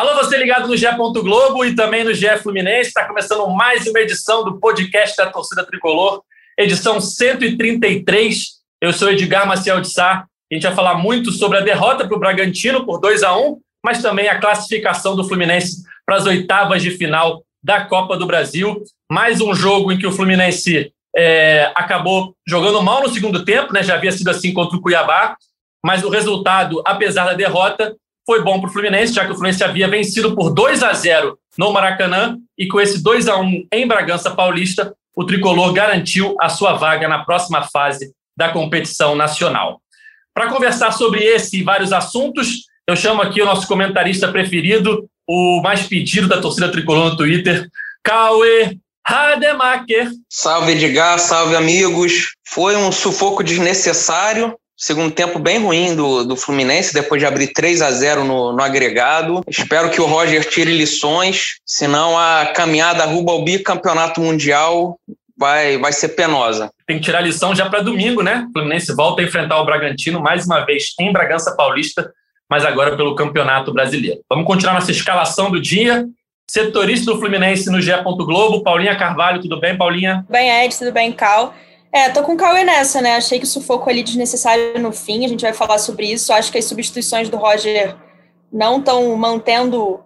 [0.00, 0.86] Alô, você ligado no GE.
[0.96, 2.88] Globo e também no GE Fluminense.
[2.88, 6.22] Está começando mais uma edição do podcast da Torcida Tricolor,
[6.56, 8.46] edição 133.
[8.80, 10.24] Eu sou Edgar Maciel de Sá.
[10.50, 13.60] A gente vai falar muito sobre a derrota para o Bragantino por 2 a 1
[13.84, 18.82] mas também a classificação do Fluminense para as oitavas de final da Copa do Brasil.
[19.12, 23.82] Mais um jogo em que o Fluminense é, acabou jogando mal no segundo tempo, né?
[23.82, 25.36] já havia sido assim contra o Cuiabá,
[25.84, 27.94] mas o resultado, apesar da derrota,
[28.26, 31.38] foi bom para o Fluminense, já que o Fluminense havia vencido por 2 a 0
[31.58, 36.48] no Maracanã e com esse 2 a 1 em Bragança Paulista, o tricolor garantiu a
[36.48, 39.80] sua vaga na próxima fase da competição nacional.
[40.32, 45.60] Para conversar sobre esse e vários assuntos, eu chamo aqui o nosso comentarista preferido, o
[45.62, 47.68] mais pedido da torcida tricolor no Twitter,
[48.02, 50.10] Cauê Rademacher.
[50.28, 52.34] Salve Edgar, salve amigos.
[52.46, 57.82] Foi um sufoco desnecessário, segundo tempo bem ruim do, do Fluminense, depois de abrir 3
[57.82, 59.42] a 0 no, no agregado.
[59.46, 64.98] Espero que o Roger tire lições, senão a caminhada rumo ao bicampeonato mundial
[65.38, 66.70] vai, vai ser penosa.
[66.86, 68.46] Tem que tirar lição já para domingo, né?
[68.48, 72.10] O Fluminense volta a enfrentar o Bragantino mais uma vez em Bragança Paulista,
[72.48, 74.20] mas agora pelo Campeonato Brasileiro.
[74.30, 76.06] Vamos continuar nossa escalação do dia.
[76.50, 77.92] Setorista do Fluminense no GE.
[78.02, 80.24] Globo, Paulinha Carvalho, tudo bem, Paulinha?
[80.28, 81.54] Bem, Ed, tudo bem, Cal?
[81.92, 83.16] É, tô com o nessa, né?
[83.16, 86.32] Achei que o sufoco ali desnecessário no fim, a gente vai falar sobre isso.
[86.32, 87.96] Acho que as substituições do Roger
[88.52, 90.00] não estão mantendo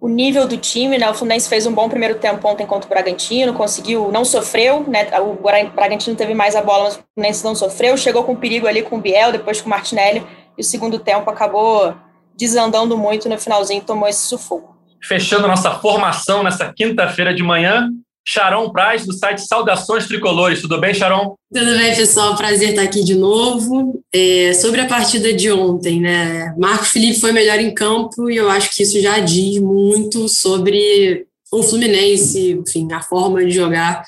[0.00, 1.08] o nível do time, né?
[1.08, 5.08] O Fluminense fez um bom primeiro tempo ontem contra o Bragantino, conseguiu, não sofreu, né?
[5.20, 5.34] O
[5.70, 8.96] Bragantino teve mais a bola, mas o Fluminense não sofreu, chegou com perigo ali com
[8.96, 10.26] o Biel, depois com o Martinelli,
[10.58, 11.94] e o segundo tempo acabou
[12.36, 14.76] desandando muito no finalzinho, tomou esse sufoco.
[15.00, 17.88] Fechando nossa formação nessa quinta-feira de manhã,
[18.24, 20.60] Sharon Praz, do site Saudações Tricolores.
[20.60, 21.34] Tudo bem, Sharon?
[21.52, 22.36] Tudo bem, pessoal.
[22.36, 24.02] Prazer estar aqui de novo.
[24.14, 26.54] É, sobre a partida de ontem, né?
[26.58, 31.26] Marco Felipe foi melhor em campo e eu acho que isso já diz muito sobre
[31.50, 34.04] o Fluminense, enfim, a forma de jogar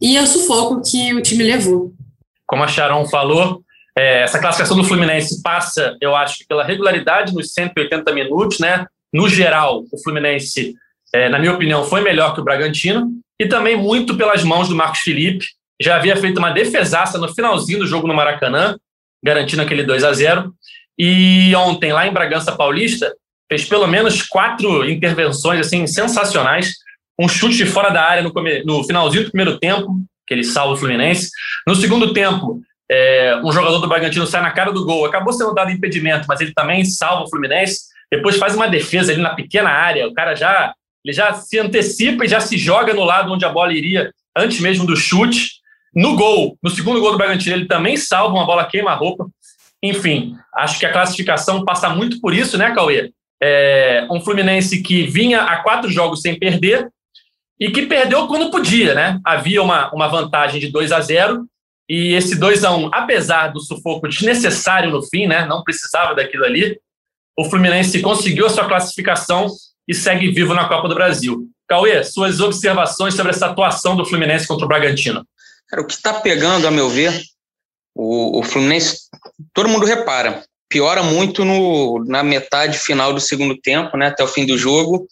[0.00, 1.92] e o sufoco que o time levou.
[2.46, 3.62] Como a Sharon falou,
[3.96, 8.84] é, essa classificação do Fluminense passa, eu acho, pela regularidade nos 180 minutos, né?
[9.12, 10.74] No geral, o Fluminense,
[11.14, 14.74] é, na minha opinião, foi melhor que o Bragantino e também muito pelas mãos do
[14.74, 15.46] Marcos Felipe.
[15.80, 18.76] Já havia feito uma defesaça no finalzinho do jogo no Maracanã,
[19.22, 20.52] garantindo aquele 2 a 0
[20.98, 23.12] E ontem, lá em Bragança Paulista,
[23.50, 26.74] fez pelo menos quatro intervenções assim sensacionais.
[27.18, 28.32] Um chute fora da área no,
[28.64, 31.30] no finalzinho do primeiro tempo, que ele salva o Fluminense.
[31.66, 35.04] No segundo tempo, é, um jogador do Bragantino sai na cara do gol.
[35.04, 37.92] Acabou sendo dado impedimento, mas ele também salva o Fluminense.
[38.10, 40.06] Depois faz uma defesa ali na pequena área.
[40.08, 40.72] O cara já
[41.04, 44.60] ele já se antecipa e já se joga no lado onde a bola iria antes
[44.60, 45.60] mesmo do chute.
[45.94, 49.26] No gol, no segundo gol do Bragantino, ele também salva uma bola queima-roupa.
[49.82, 53.12] Enfim, acho que a classificação passa muito por isso, né, Cauê?
[53.42, 56.88] É um Fluminense que vinha a quatro jogos sem perder
[57.58, 59.20] e que perdeu quando podia, né?
[59.24, 61.44] Havia uma, uma vantagem de 2 a 0
[61.88, 65.44] e esse 2 a 1 apesar do sufoco desnecessário no fim, né?
[65.44, 66.78] Não precisava daquilo ali.
[67.36, 69.48] O Fluminense conseguiu a sua classificação
[69.88, 71.48] e segue vivo na Copa do Brasil.
[71.66, 75.26] Cauê, suas observações sobre essa atuação do Fluminense contra o Bragantino.
[75.68, 77.22] Cara, o que está pegando, a meu ver,
[77.94, 79.08] o, o, Fluminense,
[79.54, 84.28] todo mundo repara, piora muito no, na metade final do segundo tempo, né, até o
[84.28, 85.06] fim do jogo,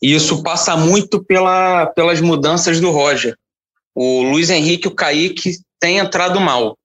[0.00, 3.36] e isso passa muito pela, pelas mudanças do Roger.
[3.94, 6.78] O Luiz Henrique e o Kaique têm entrado mal,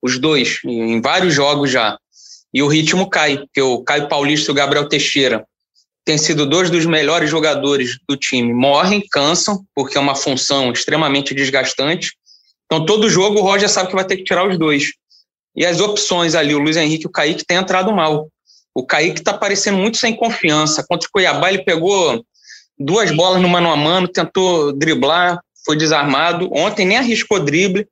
[0.00, 1.98] os dois, em vários jogos já.
[2.54, 5.44] E o ritmo cai, porque o Caio Paulista e o Gabriel Teixeira
[6.04, 8.54] têm sido dois dos melhores jogadores do time.
[8.54, 12.12] Morrem, cansam, porque é uma função extremamente desgastante.
[12.66, 14.92] Então, todo jogo o Roger sabe que vai ter que tirar os dois.
[15.56, 18.28] E as opções ali, o Luiz Henrique e o Kaique têm entrado mal.
[18.74, 20.84] O Kaique está parecendo muito sem confiança.
[20.88, 22.24] Contra o Cuiabá, ele pegou
[22.78, 26.48] duas bolas no mano a mano, tentou driblar, foi desarmado.
[26.52, 27.88] Ontem nem arriscou drible,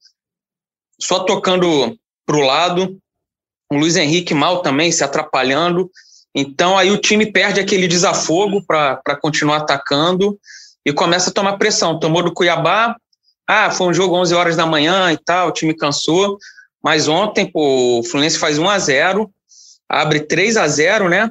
[1.01, 1.97] só tocando
[2.27, 2.99] para o lado.
[3.75, 5.91] O Luiz Henrique mal também, se atrapalhando.
[6.35, 10.39] Então aí o time perde aquele desafogo para continuar atacando
[10.85, 11.99] e começa a tomar pressão.
[11.99, 12.97] Tomou do Cuiabá,
[13.49, 16.39] ah, foi um jogo 11 horas da manhã e tal, o time cansou.
[16.83, 19.31] Mas ontem, pô, o Fluminense faz 1 a 0
[19.89, 21.31] abre 3 a 0 né?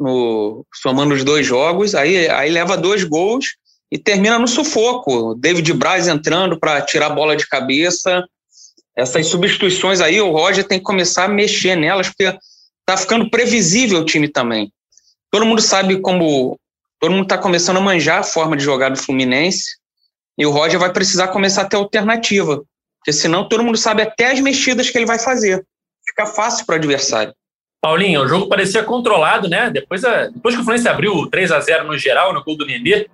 [0.00, 3.56] no, somando os dois jogos, aí, aí leva dois gols
[3.92, 5.34] e termina no sufoco.
[5.34, 8.24] David Braz entrando para tirar a bola de cabeça.
[8.96, 12.36] Essas substituições aí, o Roger tem que começar a mexer nelas, porque
[12.84, 14.72] tá ficando previsível o time também.
[15.30, 16.58] Todo mundo sabe como.
[16.98, 19.76] Todo mundo está começando a manjar a forma de jogar do Fluminense.
[20.36, 22.62] E o Roger vai precisar começar a ter alternativa.
[22.98, 25.64] Porque senão todo mundo sabe até as mexidas que ele vai fazer.
[26.06, 27.34] Fica fácil para o adversário.
[27.80, 29.70] Paulinho, o jogo parecia controlado, né?
[29.70, 33.08] Depois, depois que o Fluminense abriu 3 a 0 no geral, no gol do Nenê,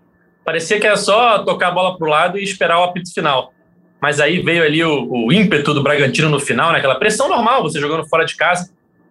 [0.45, 3.53] parecia que era só tocar a bola para o lado e esperar o apito final.
[4.01, 6.79] Mas aí veio ali o, o, ímpeto do Bragantino no final, né?
[6.79, 8.71] aquela pressão normal, você jogando fora de casa.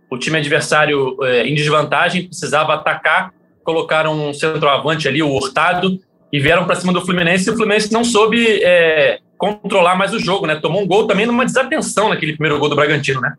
[0.10, 3.34] O time adversário é, em desvantagem precisava atacar,
[3.64, 6.00] colocaram um centroavante ali, o Hurtado,
[6.32, 7.50] e vieram para cima do Fluminense.
[7.50, 10.56] E o Fluminense não soube é, controlar mais o jogo, né?
[10.56, 13.34] Tomou um gol também numa desatenção naquele primeiro gol do Bragantino, né?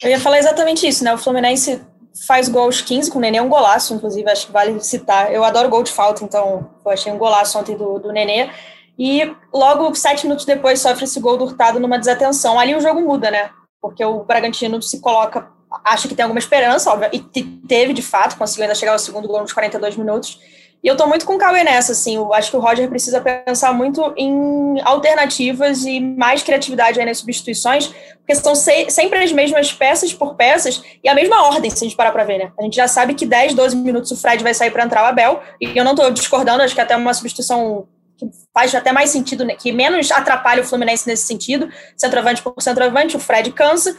[0.00, 1.12] Eu ia falar exatamente isso, né?
[1.14, 1.80] O Fluminense
[2.26, 5.32] faz gol aos 15, com o Nenê é um golaço, inclusive, acho que vale citar.
[5.32, 8.50] Eu adoro gol de falta, então eu achei um golaço ontem do, do Nenê.
[8.98, 12.58] E logo, sete minutos depois, sofre esse gol do Hurtado numa desatenção.
[12.58, 13.50] Ali o jogo muda, né?
[13.80, 15.48] Porque o Bragantino se coloca,
[15.84, 19.28] acha que tem alguma esperança, óbvio, e teve de fato, conseguiu ainda chegar ao segundo
[19.28, 20.38] gol nos 42 minutos.
[20.82, 23.18] E eu tô muito com o Cauê nessa, assim, eu acho que o Roger precisa
[23.18, 27.86] pensar muito em alternativas e mais criatividade aí nas substituições,
[28.18, 31.88] porque são se, sempre as mesmas peças por peças e a mesma ordem, se a
[31.88, 32.52] gente parar pra ver, né?
[32.60, 35.06] A gente já sabe que 10, 12 minutos o Fred vai sair para entrar o
[35.06, 39.10] Abel, e eu não tô discordando, acho que até uma substituição que faz até mais
[39.10, 39.54] sentido, né?
[39.54, 43.96] que menos atrapalha o Fluminense nesse sentido, centroavante por centroavante, o Fred cansa,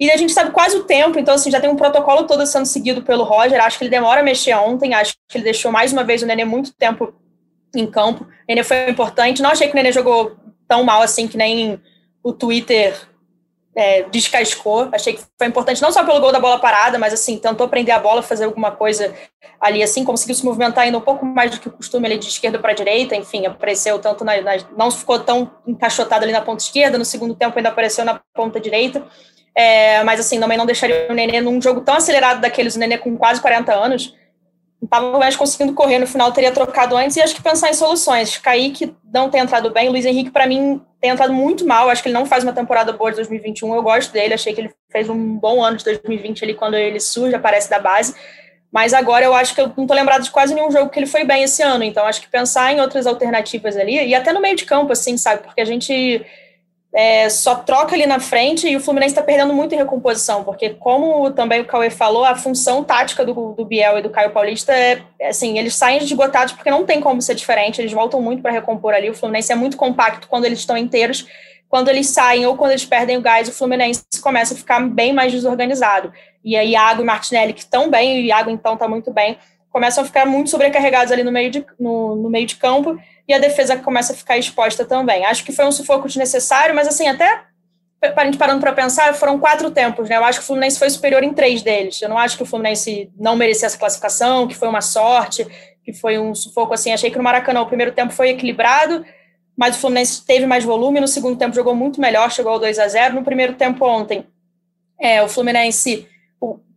[0.00, 2.66] e a gente sabe quase o tempo, então assim, já tem um protocolo todo sendo
[2.66, 3.60] seguido pelo Roger.
[3.60, 6.26] Acho que ele demora a mexer ontem, acho que ele deixou mais uma vez o
[6.26, 7.12] Nenê muito tempo
[7.74, 8.24] em campo.
[8.24, 9.42] O Nenê foi importante.
[9.42, 10.36] Não achei que o Nenê jogou
[10.68, 11.80] tão mal assim que nem
[12.22, 12.94] o Twitter
[13.78, 14.88] é, descascou.
[14.90, 17.94] Achei que foi importante não só pelo gol da bola parada, mas assim, tentou prender
[17.94, 19.14] a bola, fazer alguma coisa
[19.60, 22.26] ali assim, conseguiu se movimentar ainda um pouco mais do que o costume ali de
[22.26, 26.60] esquerda para direita, enfim, apareceu tanto na, na, não ficou tão encaixotado ali na ponta
[26.60, 29.06] esquerda, no segundo tempo ainda apareceu na ponta direita.
[29.54, 32.98] É, mas assim, também não deixaria o Nenê num jogo tão acelerado daqueles, o Nenê
[32.98, 34.12] com quase 40 anos,
[34.82, 38.38] estava mais conseguindo correr no final, teria trocado antes e acho que pensar em soluções.
[38.38, 41.88] Kaique não tem entrado bem, Luiz Henrique, para mim, tem entrado muito mal.
[41.88, 43.74] Acho que ele não faz uma temporada boa de 2021.
[43.74, 47.00] Eu gosto dele, achei que ele fez um bom ano de 2020 ali quando ele
[47.00, 48.14] surge, aparece da base.
[48.70, 51.06] Mas agora eu acho que eu não estou lembrado de quase nenhum jogo que ele
[51.06, 51.82] foi bem esse ano.
[51.82, 55.16] Então acho que pensar em outras alternativas ali, e até no meio de campo, assim,
[55.16, 55.42] sabe?
[55.42, 56.24] Porque a gente
[56.94, 60.70] é, só troca ali na frente e o Fluminense está perdendo muito em recomposição, porque
[60.70, 64.72] como também o Cauê falou, a função tática do, do Biel e do Caio Paulista
[64.72, 68.42] é, é assim, eles saem esgotados porque não tem como ser diferente, eles voltam muito
[68.42, 71.26] para recompor ali, o Fluminense é muito compacto quando eles estão inteiros,
[71.68, 75.12] quando eles saem ou quando eles perdem o gás, o Fluminense começa a ficar bem
[75.12, 76.10] mais desorganizado.
[76.42, 79.36] E aí Iago e Martinelli, que estão bem, o Iago então está muito bem,
[79.70, 83.34] começam a ficar muito sobrecarregados ali no meio de, no, no meio de campo, e
[83.34, 85.24] a defesa começa a ficar exposta também.
[85.24, 87.42] Acho que foi um sufoco desnecessário, mas assim, até
[88.00, 90.16] a gente parando para pensar, foram quatro tempos, né?
[90.16, 92.00] Eu acho que o Fluminense foi superior em três deles.
[92.00, 95.44] Eu não acho que o Fluminense não merecia essa classificação, que foi uma sorte,
[95.84, 96.92] que foi um sufoco assim.
[96.92, 99.04] Achei que no Maracanã o primeiro tempo foi equilibrado,
[99.56, 101.00] mas o Fluminense teve mais volume.
[101.00, 104.24] No segundo tempo jogou muito melhor, chegou ao 2 a 0 No primeiro tempo ontem,
[105.00, 106.06] é, o Fluminense,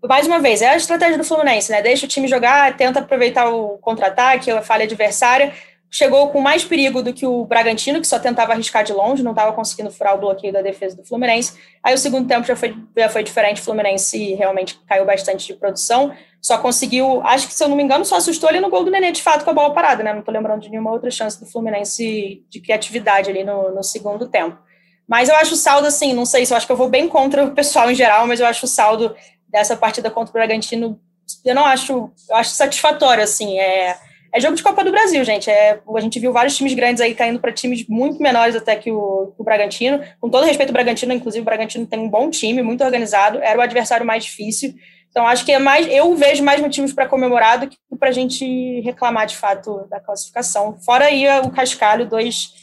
[0.04, 1.82] mais uma vez, é a estratégia do Fluminense, né?
[1.82, 5.54] Deixa o time jogar, tenta aproveitar o contra-ataque, a falha adversária
[5.92, 9.32] chegou com mais perigo do que o Bragantino, que só tentava arriscar de longe, não
[9.32, 11.54] estava conseguindo furar o bloqueio da defesa do Fluminense.
[11.84, 15.54] Aí o segundo tempo já foi, já foi diferente, o Fluminense realmente caiu bastante de
[15.54, 18.86] produção, só conseguiu, acho que se eu não me engano, só assustou ali no gol
[18.86, 20.14] do Nenê, de fato, com a bola parada, né?
[20.14, 24.30] Não estou lembrando de nenhuma outra chance do Fluminense de criatividade ali no, no segundo
[24.30, 24.58] tempo.
[25.06, 27.10] Mas eu acho o saldo, assim, não sei se eu acho que eu vou bem
[27.10, 29.14] contra o pessoal em geral, mas eu acho o saldo
[29.52, 31.00] dessa partida contra o Bragantino,
[31.44, 33.98] eu não acho, eu acho satisfatório, assim, é
[34.34, 35.50] é jogo de Copa do Brasil, gente.
[35.50, 38.90] É, a gente viu vários times grandes aí caindo para times muito menores até que
[38.90, 40.02] o, o, Bragantino.
[40.22, 43.40] Com todo respeito ao Bragantino, inclusive o Bragantino tem um bom time, muito organizado.
[43.40, 44.74] Era o adversário mais difícil.
[45.10, 48.14] Então acho que é mais, eu vejo mais motivos para comemorar do que para a
[48.14, 50.78] gente reclamar de fato da classificação.
[50.80, 52.54] Fora aí o Cascalho, 2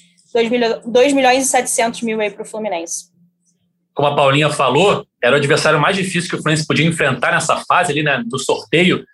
[1.13, 3.11] milhões e 700 mil aí para o Fluminense.
[3.93, 7.57] Como a Paulinha falou, era o adversário mais difícil que o Fluminense podia enfrentar nessa
[7.69, 9.05] fase ali, né, do sorteio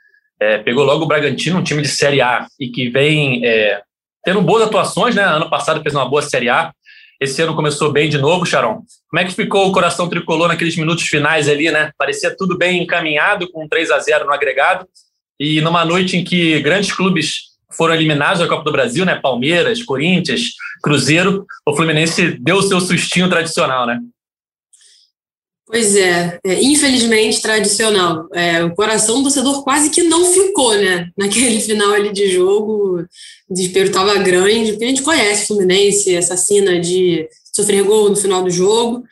[0.40, 3.80] é, pegou logo o Bragantino, um time de Série A e que vem é,
[4.24, 5.22] tendo boas atuações, né?
[5.22, 6.72] Ano passado fez uma boa Série A.
[7.20, 8.82] Esse ano começou bem de novo, Charon.
[9.08, 11.92] Como é que ficou o coração tricolor naqueles minutos finais ali, né?
[11.96, 14.86] Parecia tudo bem encaminhado, com 3 a 0 no agregado.
[15.38, 19.14] E numa noite em que grandes clubes foram eliminados da Copa do Brasil, né?
[19.14, 20.50] Palmeiras, Corinthians,
[20.82, 23.98] Cruzeiro, o Fluminense deu o seu sustinho tradicional, né?
[25.66, 28.28] Pois é, é infelizmente tradicional.
[28.32, 31.08] É, o coração do torcedor quase que não ficou, né?
[31.16, 36.14] Naquele final ali de jogo, o desespero estava grande, porque a gente conhece o Fluminense,
[36.14, 39.04] essa cena de sofrer gol no final do jogo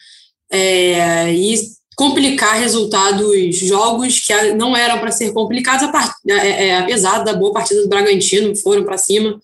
[0.53, 1.55] é, e
[1.97, 5.89] complicar resultados, jogos que não eram para ser complicados,
[6.29, 9.41] é, é, apesar da boa partida do Bragantino, foram para cima.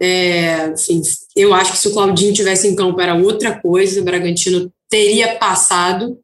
[0.00, 1.02] É, enfim,
[1.36, 5.36] eu acho que se o Claudinho tivesse em campo era outra coisa, o Bragantino teria
[5.36, 6.18] passado.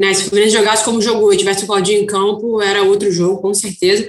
[0.00, 0.12] Né?
[0.12, 3.40] Se o Fluminense jogasse como jogou e tivesse o Claudinho em campo, era outro jogo,
[3.40, 4.08] com certeza.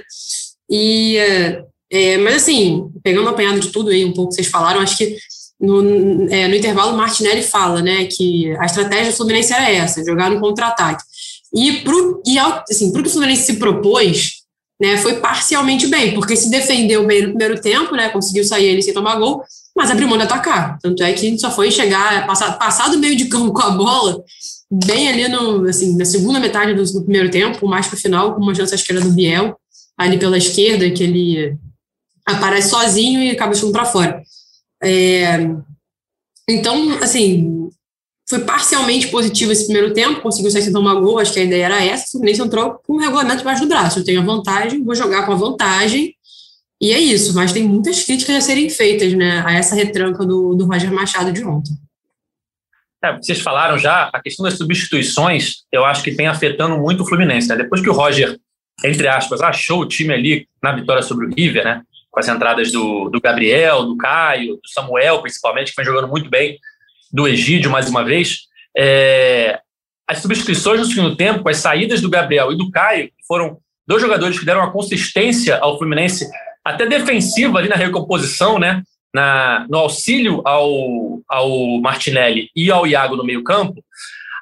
[0.68, 4.48] E, é, é mas assim, pegando o apanhado de tudo aí, um pouco que vocês
[4.48, 5.16] falaram, acho que
[5.60, 10.04] no, é, no intervalo o Martinelli fala né, que a estratégia do Fluminense era essa,
[10.04, 11.02] jogar no contra-ataque.
[11.54, 11.94] E para
[12.26, 14.42] e, assim, que o Fluminense se propôs,
[14.80, 18.82] né, foi parcialmente bem, porque se defendeu bem no primeiro tempo, né, conseguiu sair ele
[18.82, 19.42] sem tomar gol,
[19.74, 20.78] mas abriu mão de atacar.
[20.80, 24.22] Tanto é que só foi chegar, passar, passar do meio de campo com a bola,
[24.70, 28.34] bem ali no, assim, na segunda metade do, do primeiro tempo, mais para o final,
[28.34, 29.56] com uma chance à esquerda do Biel,
[29.96, 31.56] ali pela esquerda, que ele
[32.26, 34.22] aparece sozinho e acaba chutando para fora.
[34.82, 35.38] É,
[36.48, 37.70] então, assim,
[38.28, 41.66] foi parcialmente positivo esse primeiro tempo, conseguiu sair sem tomar gol, acho que a ideia
[41.66, 44.82] era essa, o Fluminense entrou com o regulamento debaixo do braço, eu tenho a vantagem,
[44.82, 46.14] vou jogar com a vantagem,
[46.80, 50.54] e é isso, mas tem muitas críticas a serem feitas, né, a essa retranca do,
[50.54, 51.72] do Roger Machado de ontem.
[53.04, 57.06] É, vocês falaram já, a questão das substituições, eu acho que tem afetando muito o
[57.06, 57.56] Fluminense, né?
[57.56, 58.38] depois que o Roger,
[58.84, 62.72] entre aspas, achou o time ali na vitória sobre o River, né, com as entradas
[62.72, 66.58] do, do Gabriel, do Caio, do Samuel, principalmente, que vem jogando muito bem,
[67.12, 68.40] do Egídio, mais uma vez.
[68.76, 69.60] É,
[70.08, 74.38] as substituições no segundo tempo, as saídas do Gabriel e do Caio, foram dois jogadores
[74.38, 76.26] que deram uma consistência ao Fluminense,
[76.64, 78.82] até defensiva ali na recomposição, né?
[79.16, 83.82] Na, no auxílio ao, ao Martinelli e ao Iago no meio-campo,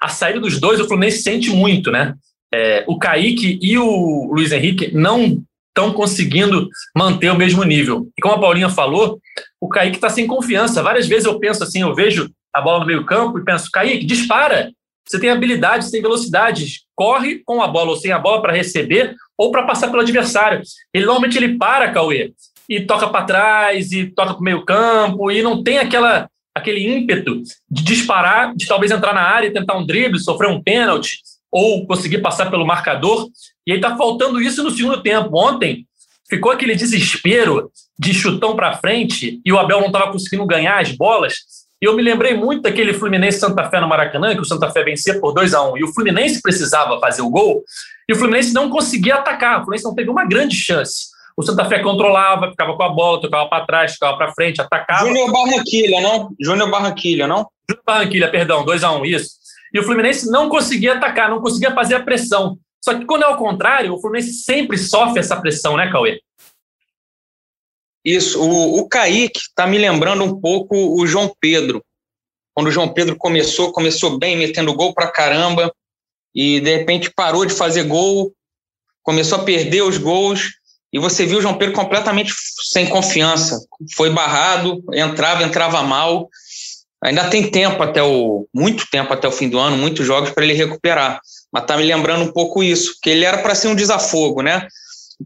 [0.03, 2.15] a saída dos dois o Fluminense sente muito, né?
[2.53, 8.09] É, o Kaique e o Luiz Henrique não estão conseguindo manter o mesmo nível.
[8.19, 9.21] E como a Paulinha falou,
[9.61, 10.83] o Kaique está sem confiança.
[10.83, 14.05] Várias vezes eu penso assim, eu vejo a bola no meio campo e penso, Kaique,
[14.05, 14.73] dispara.
[15.07, 16.81] Você tem habilidade, você tem velocidade.
[16.97, 20.63] Corre com a bola ou sem a bola para receber ou para passar pelo adversário.
[20.93, 22.33] Ele normalmente ele para, Cauê,
[22.69, 26.87] e toca para trás, e toca para o meio campo, e não tem aquela aquele
[26.87, 31.19] ímpeto de disparar, de talvez entrar na área e tentar um drible, sofrer um pênalti,
[31.51, 33.29] ou conseguir passar pelo marcador.
[33.67, 35.37] E aí está faltando isso no segundo tempo.
[35.37, 35.85] Ontem
[36.29, 40.93] ficou aquele desespero de chutão para frente e o Abel não estava conseguindo ganhar as
[40.93, 41.35] bolas.
[41.83, 44.83] E eu me lembrei muito daquele Fluminense Santa Fé no Maracanã, que o Santa Fé
[44.83, 47.63] vencia por 2 a 1 e o Fluminense precisava fazer o gol,
[48.09, 51.14] e o Fluminense não conseguia atacar, o Fluminense não teve uma grande chance.
[51.37, 55.07] O Santa Fé controlava, ficava com a bola, tocava para trás, ficava para frente, atacava.
[55.07, 56.35] Júnior Barranquilha, não?
[56.41, 57.49] Júnior Barranquilha, não?
[57.69, 59.31] Júnior Barranquilha, perdão, 2 a 1 isso.
[59.73, 62.57] E o Fluminense não conseguia atacar, não conseguia fazer a pressão.
[62.83, 66.21] Só que quando é o contrário, o Fluminense sempre sofre essa pressão, né, Cauê?
[68.05, 68.41] Isso.
[68.41, 71.83] O, o Kaique está me lembrando um pouco o João Pedro.
[72.55, 75.75] Quando o João Pedro começou, começou bem, metendo gol pra caramba,
[76.33, 78.33] e de repente parou de fazer gol,
[79.03, 80.53] começou a perder os gols,
[80.95, 82.33] e você viu o João Pedro completamente
[82.71, 83.59] sem confiança.
[83.97, 86.31] Foi barrado, entrava, entrava mal.
[87.03, 90.45] Ainda tem tempo até o muito tempo até o fim do ano, muitos jogos para
[90.45, 91.21] ele recuperar.
[91.53, 94.69] Mas tá me lembrando um pouco isso, que ele era para ser um desafogo, né?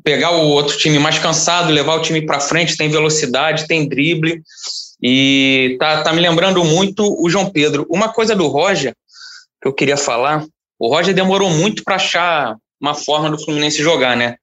[0.03, 4.41] Pegar o outro time mais cansado, levar o time para frente, tem velocidade, tem drible
[5.03, 7.87] e tá, tá me lembrando muito o João Pedro.
[7.91, 8.95] Uma coisa do Roger
[9.61, 10.47] que eu queria falar,
[10.79, 14.37] o Roger demorou muito para achar uma forma do Fluminense jogar, né?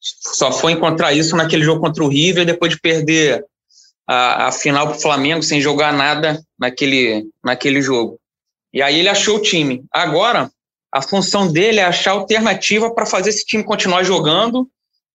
[0.00, 3.44] Só foi encontrar isso naquele jogo contra o River depois de perder
[4.06, 8.18] a, a final para o Flamengo sem jogar nada naquele, naquele jogo.
[8.72, 9.84] E aí ele achou o time.
[9.90, 10.50] Agora,
[10.92, 14.68] a função dele é achar alternativa para fazer esse time continuar jogando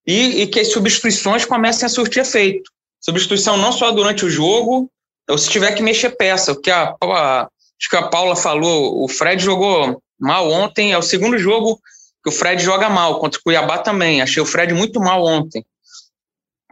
[0.06, 2.72] e, e, que as substituições comecem a surtir efeito.
[3.00, 4.90] Substituição não só durante o jogo,
[5.30, 6.52] ou se tiver que mexer peça.
[6.52, 10.98] O que a, a, acho que a Paula falou, o Fred jogou mal ontem, é
[10.98, 11.80] o segundo jogo
[12.24, 14.22] que o Fred joga mal, contra o Cuiabá também.
[14.22, 15.66] Achei o Fred muito mal ontem.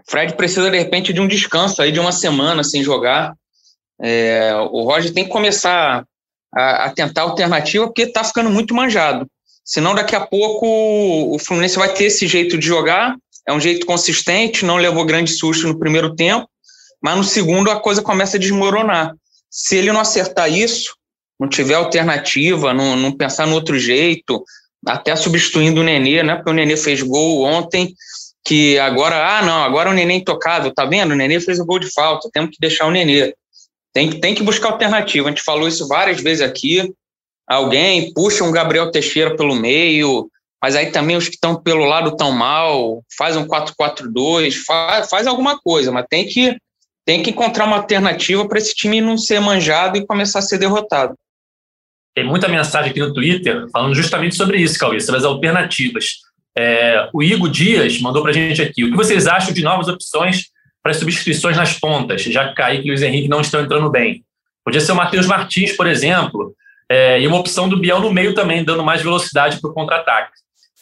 [0.07, 3.33] Fred precisa, de repente, de um descanso aí de uma semana sem jogar.
[4.01, 6.05] É, o Roger tem que começar
[6.55, 9.27] a, a tentar alternativa, porque está ficando muito manjado.
[9.63, 13.15] Senão, daqui a pouco, o Fluminense vai ter esse jeito de jogar.
[13.47, 16.47] É um jeito consistente, não levou grande susto no primeiro tempo,
[17.01, 19.13] mas no segundo a coisa começa a desmoronar.
[19.49, 20.95] Se ele não acertar isso,
[21.39, 24.43] não tiver alternativa, não, não pensar no outro jeito,
[24.85, 26.35] até substituindo o Nenê, né?
[26.35, 27.93] Porque o Nenê fez gol ontem,
[28.45, 31.11] que agora, ah, não, agora o Nenê é intocável, tá vendo?
[31.11, 33.33] O Nenê fez o gol de falta, temos que deixar o Nenê.
[33.93, 35.27] Tem, tem que buscar alternativa.
[35.27, 36.93] A gente falou isso várias vezes aqui.
[37.47, 40.29] alguém, puxa um Gabriel Teixeira pelo meio,
[40.61, 45.25] mas aí também os que estão pelo lado tão mal, faz um 4-4-2, faz, faz
[45.25, 46.55] alguma coisa, mas tem que,
[47.05, 50.57] tem que encontrar uma alternativa para esse time não ser manjado e começar a ser
[50.57, 51.15] derrotado.
[52.15, 56.05] Tem muita mensagem aqui no Twitter falando justamente sobre isso, Cauê, sobre as alternativas.
[56.57, 58.83] É, o Igor Dias mandou para a gente aqui.
[58.83, 60.45] O que vocês acham de novas opções
[60.81, 64.23] para as substituições nas pontas, já que Kaique e Luiz Henrique não estão entrando bem?
[64.65, 66.53] Podia ser o Matheus Martins, por exemplo,
[66.89, 70.31] é, e uma opção do Biel no meio também, dando mais velocidade para o contra-ataque.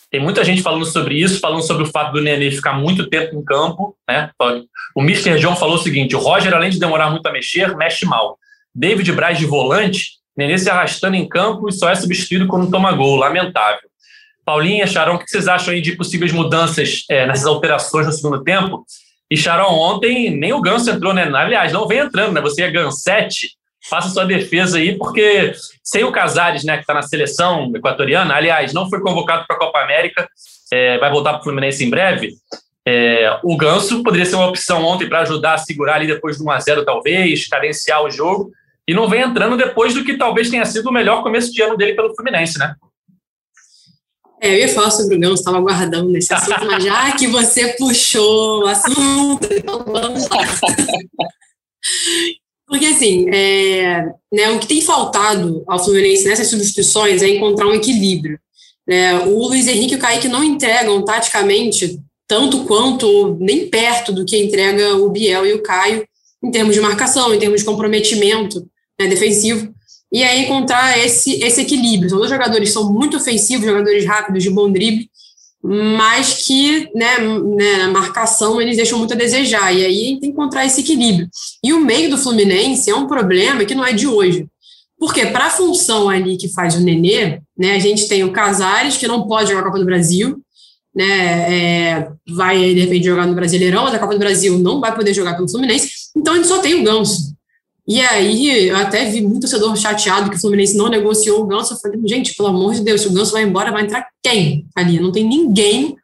[0.10, 3.36] Tem muita gente falando sobre isso, falando sobre o fato do Nenê ficar muito tempo
[3.36, 3.96] em campo.
[4.08, 4.32] Né?
[4.96, 5.38] O Mr.
[5.38, 8.38] John falou o seguinte: o Roger, além de demorar muito a mexer, mexe mal.
[8.74, 12.92] David Braz de volante, Nenê se arrastando em campo e só é substituído quando toma
[12.92, 13.16] gol.
[13.16, 13.88] Lamentável.
[14.46, 18.44] Paulinha, Charão, o que vocês acham aí de possíveis mudanças é, nessas alterações no segundo
[18.44, 18.86] tempo?
[19.30, 21.24] E Charão, ontem nem o Ganso entrou, né?
[21.24, 22.40] Aliás, não vem entrando, né?
[22.40, 23.58] Você é Gansete,
[23.90, 25.54] faça sua defesa aí, porque
[25.84, 29.60] sem o Casares, né, que está na seleção equatoriana, aliás, não foi convocado para a
[29.60, 30.30] Copa América,
[30.72, 32.34] é, vai voltar para o Fluminense em breve.
[32.88, 36.46] É, o Ganso poderia ser uma opção ontem para ajudar a segurar ali depois do
[36.46, 38.52] 1x0, talvez, cadenciar o jogo,
[38.88, 41.76] e não vem entrando depois do que talvez tenha sido o melhor começo de ano
[41.76, 42.74] dele pelo Fluminense, né?
[44.40, 47.70] É, eu ia falar sobre o Ganso, estava aguardando esse assunto, mas já que você
[47.74, 50.38] puxou o assunto, então vamos lá.
[52.68, 57.74] Porque, assim, é, né, o que tem faltado ao Fluminense nessas substituições é encontrar um
[57.74, 58.40] equilíbrio.
[58.88, 59.18] Né?
[59.20, 64.38] O Luiz Henrique e o Kaique não entregam taticamente tanto quanto, nem perto do que
[64.38, 66.06] entrega o Biel e o Caio,
[66.44, 68.68] em termos de marcação, em termos de comprometimento
[69.00, 69.74] né, defensivo.
[70.12, 72.10] E aí encontrar esse, esse equilíbrio.
[72.10, 75.10] São dois jogadores que são muito ofensivos, jogadores rápidos, de bom drible,
[75.64, 80.28] mas que né, né, na marcação eles deixam muito a desejar, e aí tem que
[80.28, 81.28] encontrar esse equilíbrio.
[81.64, 84.48] E o meio do Fluminense é um problema que não é de hoje.
[85.00, 88.98] Porque para a função ali que faz o Nenê, né, a gente tem o Casares,
[88.98, 90.40] que não pode jogar a Copa do Brasil,
[90.96, 94.96] né, é, vai de repente jogar no Brasileirão, mas a Copa do Brasil não vai
[94.96, 97.37] poder jogar pelo Fluminense, então a gente só tem o Ganso.
[97.88, 101.74] E aí, eu até vi muito torcedor chateado que o Fluminense não negociou o Ganso.
[101.74, 104.68] Eu falei, gente, pelo amor de Deus, se o Ganso vai embora, vai entrar quem
[104.76, 105.00] ali?
[105.00, 105.96] Não tem ninguém.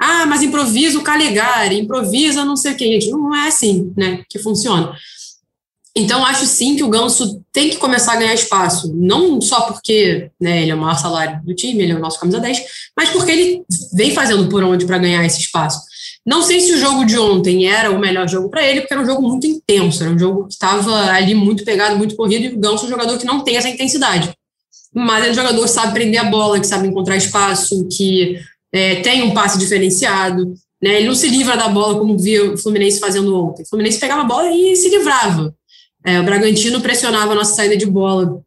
[0.00, 2.86] Ah, mas improvisa o Calegari, improvisa não sei quê.
[2.86, 4.92] Gente, não é assim, né, que funciona.
[5.94, 10.30] Então, acho sim que o Ganso tem que começar a ganhar espaço, não só porque
[10.40, 12.62] né, ele é o maior salário do time, ele é o nosso camisa 10,
[12.96, 13.62] mas porque ele
[13.94, 15.80] vem fazendo por onde para ganhar esse espaço.
[16.26, 19.02] Não sei se o jogo de ontem era o melhor jogo para ele, porque era
[19.02, 22.54] um jogo muito intenso, era um jogo que estava ali muito pegado, muito corrido, e
[22.54, 24.32] o Ganso é um jogador que não tem essa intensidade.
[24.94, 28.38] Mas é um jogador que sabe prender a bola, que sabe encontrar espaço, que
[28.72, 30.54] é, tem um passe diferenciado.
[30.82, 30.98] Né?
[30.98, 33.62] Ele não se livra da bola como via o Fluminense fazendo ontem.
[33.62, 35.54] O Fluminense pegava a bola e se livrava.
[36.04, 38.40] É, o Bragantino pressionava a nossa saída de bola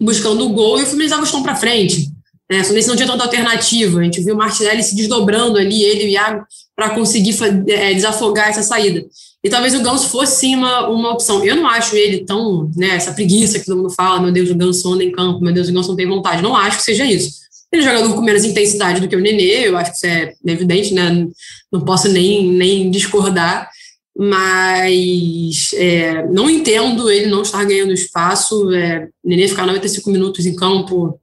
[0.00, 2.10] buscando o gol e o Fluminense dava o para frente.
[2.50, 2.64] Né?
[2.64, 4.00] Fluminense não tinha tanta alternativa.
[4.00, 7.36] A gente viu o Martinelli se desdobrando ali, ele e o Iago, para conseguir
[7.68, 9.04] é, desafogar essa saída.
[9.42, 11.44] E talvez o Ganso fosse sim uma, uma opção.
[11.44, 14.54] Eu não acho ele tão, né, essa preguiça que todo mundo fala, meu Deus, o
[14.54, 16.42] Ganso anda em campo, meu Deus, o Ganso não tem vontade.
[16.42, 17.40] Não acho que seja isso.
[17.72, 20.06] Ele é um jogador com menos intensidade do que o Nenê, eu acho que isso
[20.06, 21.26] é evidente, né?
[21.72, 23.70] Não posso nem, nem discordar,
[24.18, 28.72] mas é, não entendo ele não estar ganhando espaço.
[28.72, 31.18] É, Nenê ficar 95 minutos em campo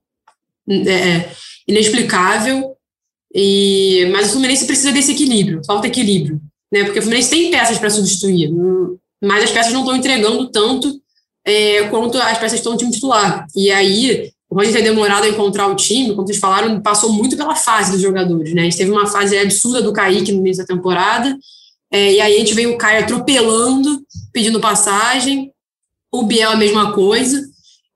[0.70, 1.32] é, é,
[1.68, 2.74] inexplicável.
[3.34, 6.86] E, mas o Fluminense precisa desse equilíbrio, falta equilíbrio, né?
[6.86, 8.50] Porque o Fluminense tem peças para substituir,
[9.22, 11.00] mas as peças não estão entregando tanto
[11.46, 13.46] é, quanto as peças estão no time titular.
[13.56, 17.36] E aí, o Roger ter demorado a encontrar o time, como vocês falaram, passou muito
[17.36, 18.62] pela fase dos jogadores, né?
[18.62, 21.38] A gente teve uma fase absurda do Kaique no início da temporada,
[21.92, 24.02] é, e aí a gente veio o Caio atropelando,
[24.34, 25.52] pedindo passagem,
[26.12, 27.47] o Biel a mesma coisa.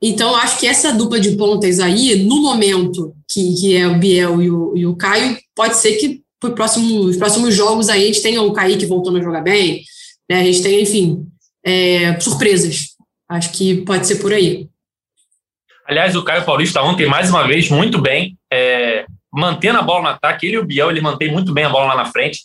[0.01, 4.41] Então, acho que essa dupla de pontas aí, no momento que, que é o Biel
[4.41, 8.07] e o, e o Caio, pode ser que para próximo, os próximos jogos aí a
[8.07, 9.83] gente tenha o Kaique voltando a jogar bem,
[10.27, 10.39] né?
[10.41, 11.27] a gente tem, enfim,
[11.63, 12.95] é, surpresas.
[13.29, 14.67] Acho que pode ser por aí.
[15.87, 20.07] Aliás, o Caio Paulista ontem, mais uma vez, muito bem, é, mantendo a bola no
[20.07, 20.47] ataque.
[20.47, 22.39] Ele e o Biel, ele mantém muito bem a bola lá na frente.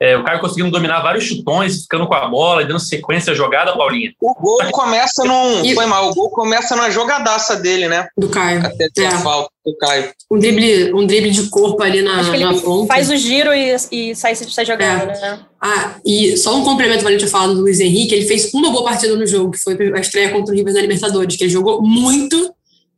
[0.00, 3.76] É, o Caio conseguindo dominar vários chutões, ficando com a bola, dando sequência à jogada,
[3.76, 4.12] Paulinha.
[4.20, 5.64] O gol começa num.
[5.64, 5.74] E...
[5.74, 8.06] Foi mal, o gol começa na jogadaça dele, né?
[8.16, 8.64] Do Caio.
[8.64, 9.10] Até é.
[9.10, 10.12] falta do Caio.
[10.30, 12.94] Um drible, um drible de corpo ali na, Acho que na ponta.
[12.94, 15.20] Faz o giro e, e sai, sai jogando, é.
[15.20, 15.40] né?
[15.60, 18.84] Ah, e só um complemento, Valente, eu falar do Luiz Henrique, ele fez uma boa
[18.84, 21.82] partida no jogo, que foi a estreia contra o Rivers na Libertadores, que ele jogou
[21.82, 22.54] muito,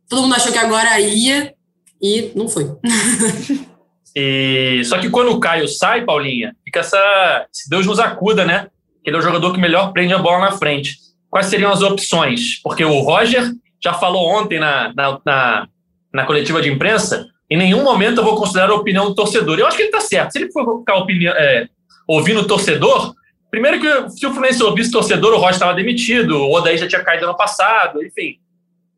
[0.07, 1.51] todo mundo achou que agora ia,
[1.99, 2.69] e não foi.
[4.15, 7.45] E, só que quando o Caio sai, Paulinha, fica essa.
[7.51, 8.67] Se Deus nos acuda, né?
[9.03, 10.97] Ele é o jogador que melhor prende a bola na frente.
[11.29, 12.61] Quais seriam as opções?
[12.61, 15.67] Porque o Roger já falou ontem na, na, na,
[16.13, 19.59] na coletiva de imprensa, em nenhum momento eu vou considerar a opinião do torcedor.
[19.59, 20.31] Eu acho que ele está certo.
[20.31, 21.67] Se ele for ficar opinião, é,
[22.07, 23.13] ouvindo o torcedor,
[23.49, 26.87] primeiro que se o Fluminense ouvisse o torcedor, o Rocha estava demitido, o Odaí já
[26.87, 28.37] tinha caído ano passado, enfim.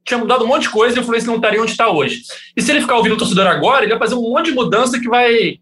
[0.05, 2.21] Tinha mudado um monte de coisa e o Fluminense não estaria onde está hoje.
[2.55, 4.99] E se ele ficar ouvindo o torcedor agora, ele vai fazer um monte de mudança
[4.99, 5.57] que vai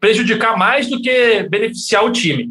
[0.00, 2.50] prejudicar mais do que beneficiar o time.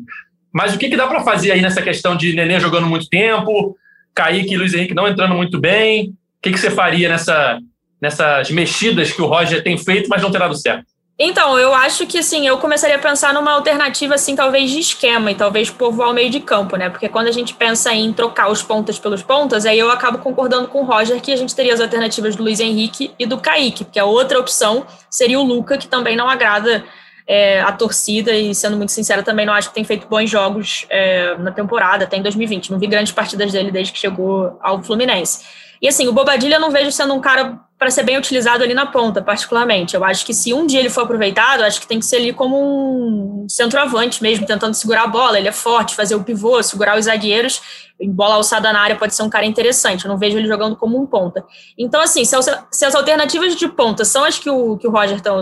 [0.53, 3.75] Mas o que, que dá para fazer aí nessa questão de Nenê jogando muito tempo,
[4.13, 6.09] Kaique e Luiz Henrique não entrando muito bem?
[6.09, 7.59] O que, que você faria nessa,
[8.01, 10.92] nessas mexidas que o Roger tem feito, mas não tem dado certo?
[11.25, 15.31] Então, eu acho que assim, eu começaria a pensar numa alternativa assim, talvez de esquema
[15.31, 16.89] e talvez povoar o meio de campo, né?
[16.89, 20.67] Porque quando a gente pensa em trocar os pontas pelos pontas, aí eu acabo concordando
[20.67, 23.85] com o Roger que a gente teria as alternativas do Luiz Henrique e do Kaique,
[23.85, 26.83] porque a outra opção seria o Luca, que também não agrada
[27.27, 30.85] é, a torcida e, sendo muito sincera, também não acho que tem feito bons jogos
[30.89, 32.71] é, na temporada, até em 2020.
[32.71, 35.43] Não vi grandes partidas dele desde que chegou ao Fluminense.
[35.81, 38.73] E assim, o Bobadilha eu não vejo sendo um cara para ser bem utilizado ali
[38.73, 39.93] na ponta, particularmente.
[39.93, 42.31] Eu acho que se um dia ele for aproveitado, acho que tem que ser ali
[42.31, 45.37] como um centroavante mesmo, tentando segurar a bola.
[45.37, 47.61] Ele é forte, fazer o pivô, segurar os zagueiros.
[47.99, 50.05] Em bola alçada na área pode ser um cara interessante.
[50.05, 51.43] Eu não vejo ele jogando como um ponta.
[51.77, 55.33] Então, assim, se as alternativas de ponta são as que o, que o Roger está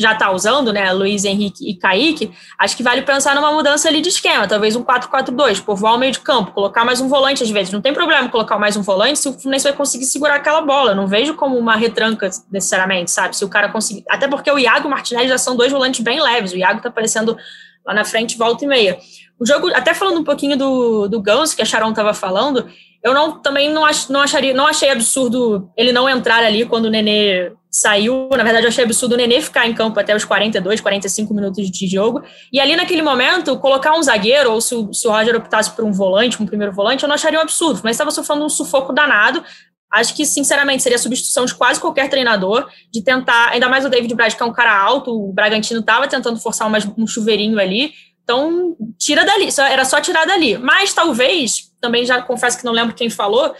[0.00, 4.00] já está usando, né, Luiz Henrique e Kaique, acho que vale pensar numa mudança ali
[4.00, 7.50] de esquema, talvez um 4-4-2, povoar o meio de campo, colocar mais um volante às
[7.50, 7.70] vezes.
[7.70, 10.94] Não tem problema colocar mais um volante se o Fluminense vai conseguir segurar aquela bola.
[10.94, 13.36] Não vejo como uma retranca necessariamente, sabe?
[13.36, 14.02] Se o cara conseguir.
[14.08, 16.52] Até porque o Iago e o Martinelli já são dois volantes bem leves.
[16.52, 17.36] O Iago está aparecendo
[17.84, 18.98] lá na frente, volta e meia.
[19.38, 22.66] O jogo, até falando um pouquinho do, do Ganso, que a Sharon estava falando,
[23.02, 26.86] eu não, também não, ach, não acharia, não achei absurdo ele não entrar ali quando
[26.86, 28.28] o Nenê saiu.
[28.30, 31.70] Na verdade, eu achei absurdo o Nenê ficar em campo até os 42, 45 minutos
[31.70, 32.22] de jogo.
[32.52, 35.84] E ali, naquele momento, colocar um zagueiro, ou se o, se o Roger optasse por
[35.84, 38.92] um volante, um primeiro volante, eu não acharia um absurdo, mas estava sofrendo um sufoco
[38.92, 39.42] danado.
[39.90, 43.88] Acho que, sinceramente, seria a substituição de quase qualquer treinador, de tentar, ainda mais o
[43.88, 47.92] David Braz, que é um cara alto, o Bragantino estava tentando forçar um chuveirinho ali,
[48.30, 50.56] então tira dali, era só tirar dali.
[50.56, 53.54] Mas talvez, também já confesso que não lembro quem falou,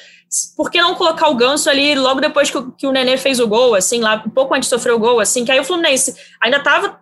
[0.57, 3.41] por que não colocar o Ganso ali logo depois que o, que o Nenê fez
[3.41, 5.65] o gol, assim, lá um pouco antes de sofrer o gol, assim, que aí o
[5.65, 7.01] Fluminense ainda estava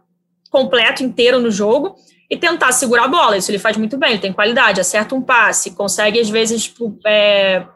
[0.51, 1.97] completo, inteiro no jogo,
[2.31, 3.37] e tentar segurar a bola.
[3.37, 6.99] Isso ele faz muito bem, ele tem qualidade, acerta um passe, consegue, às vezes, tipo,
[7.07, 7.67] é,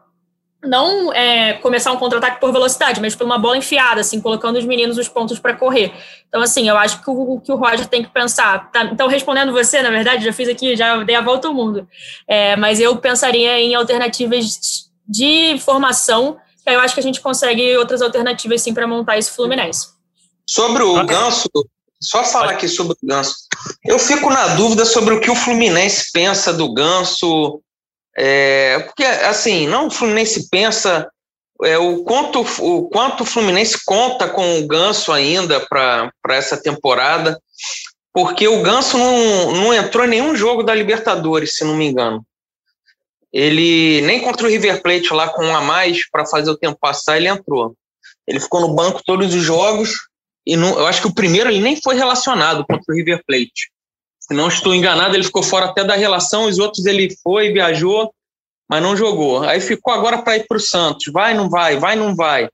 [0.63, 4.65] não é, começar um contra-ataque por velocidade, mas por uma bola enfiada, assim, colocando os
[4.65, 5.93] meninos os pontos para correr.
[6.29, 8.71] Então, assim, eu acho que o que o Roger tem que pensar.
[8.71, 11.89] Tá, então, respondendo você, na verdade, já fiz aqui, já dei a volta ao mundo.
[12.29, 17.21] É, mas eu pensaria em alternativas de formação, que aí eu acho que a gente
[17.21, 19.89] consegue outras alternativas, sim, para montar esse Fluminense.
[20.49, 21.49] Sobre o Ganso,
[22.01, 23.35] só falar aqui sobre o Ganso.
[23.85, 27.61] Eu fico na dúvida sobre o que o Fluminense pensa do Ganso
[28.17, 31.09] é, porque, assim, não o Fluminense pensa
[31.65, 37.41] é, o, quanto, o quanto o Fluminense conta com o Ganso ainda para essa temporada,
[38.13, 42.25] porque o Ganso não, não entrou em nenhum jogo da Libertadores, se não me engano.
[43.33, 46.79] Ele nem contra o River Plate lá com um a mais para fazer o tempo
[46.79, 47.75] passar, ele entrou.
[48.27, 49.95] Ele ficou no banco todos os jogos
[50.47, 53.71] e não, eu acho que o primeiro ele nem foi relacionado contra o River Plate.
[54.29, 58.15] Se não estou enganado, ele ficou fora até da relação, os outros ele foi, viajou,
[58.71, 59.43] mas não jogou.
[59.43, 61.13] Aí ficou agora para ir para o Santos.
[61.13, 62.49] Vai, não vai, vai, não vai.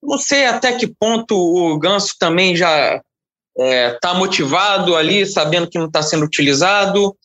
[0.00, 3.02] Não sei até que ponto o Ganso também já está
[3.58, 7.16] é, tá motivado ali, sabendo que não está sendo utilizado,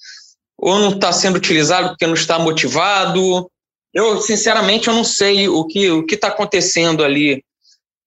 [0.57, 3.47] ou não está sendo utilizado porque não está motivado.
[3.93, 7.45] Eu, sinceramente, eu não sei o que o está acontecendo ali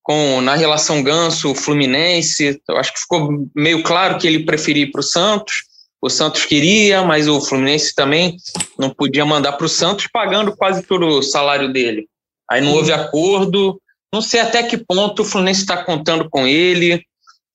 [0.03, 2.61] com na relação Ganso-Fluminense.
[2.68, 5.76] Eu acho que ficou meio claro que ele preferia ir para o Santos
[6.07, 8.37] o Santos queria, mas o Fluminense também
[8.79, 12.07] não podia mandar para o Santos pagando quase todo o salário dele.
[12.49, 13.81] Aí não houve acordo.
[14.12, 17.03] Não sei até que ponto o Fluminense está contando com ele,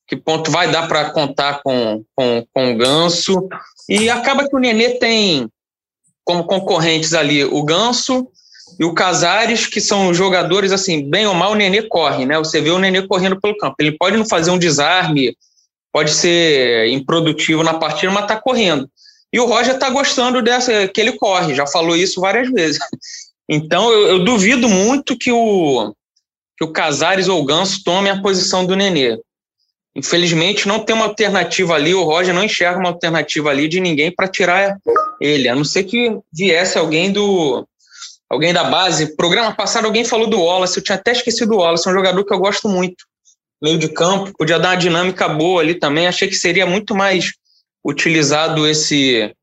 [0.06, 3.48] que ponto vai dar para contar com, com, com o Ganso.
[3.88, 5.48] E acaba que o Nenê tem
[6.26, 8.28] como concorrentes ali o Ganso
[8.78, 12.38] e o Casares, que são jogadores, assim, bem ou mal, o Nenê corre, né?
[12.38, 13.76] Você vê o Nenê correndo pelo campo.
[13.80, 15.36] Ele pode não fazer um desarme,
[15.92, 18.90] pode ser improdutivo na partida, mas está correndo.
[19.34, 22.80] E o Roger está gostando dessa que ele corre, já falou isso várias vezes.
[23.54, 25.94] Então eu, eu duvido muito que o
[26.58, 29.20] que o Casares ou o Ganso tome a posição do Nenê.
[29.94, 34.10] Infelizmente não tem uma alternativa ali, o Roger não enxerga uma alternativa ali de ninguém
[34.10, 34.78] para tirar
[35.20, 37.68] ele, a não ser que viesse alguém do
[38.30, 39.18] alguém da base.
[39.18, 42.24] Programa passado alguém falou do Wallace, eu tinha até esquecido do Wallace, é um jogador
[42.24, 43.04] que eu gosto muito
[43.62, 46.08] meio de campo, podia dar uma dinâmica boa ali também.
[46.08, 47.32] Achei que seria muito mais
[47.86, 49.34] utilizado esse,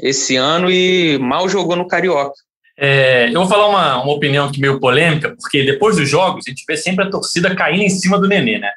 [0.00, 2.34] esse ano e mal jogou no Carioca.
[2.78, 6.50] É, eu vou falar uma, uma opinião aqui meio polêmica, porque depois dos jogos, a
[6.50, 8.70] gente vê sempre a torcida caindo em cima do Nenê, né?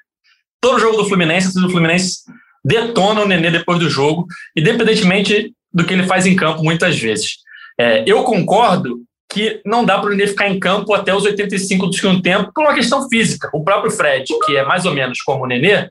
[0.61, 2.19] Todo jogo do Fluminense, o Fluminense
[2.63, 4.25] detona o Nenê depois do jogo,
[4.55, 7.37] independentemente do que ele faz em campo muitas vezes.
[7.79, 11.85] É, eu concordo que não dá para o Nenê ficar em campo até os 85
[11.85, 13.49] do segundo tempo por uma questão física.
[13.53, 15.87] O próprio Fred, que é mais ou menos como o Nenê,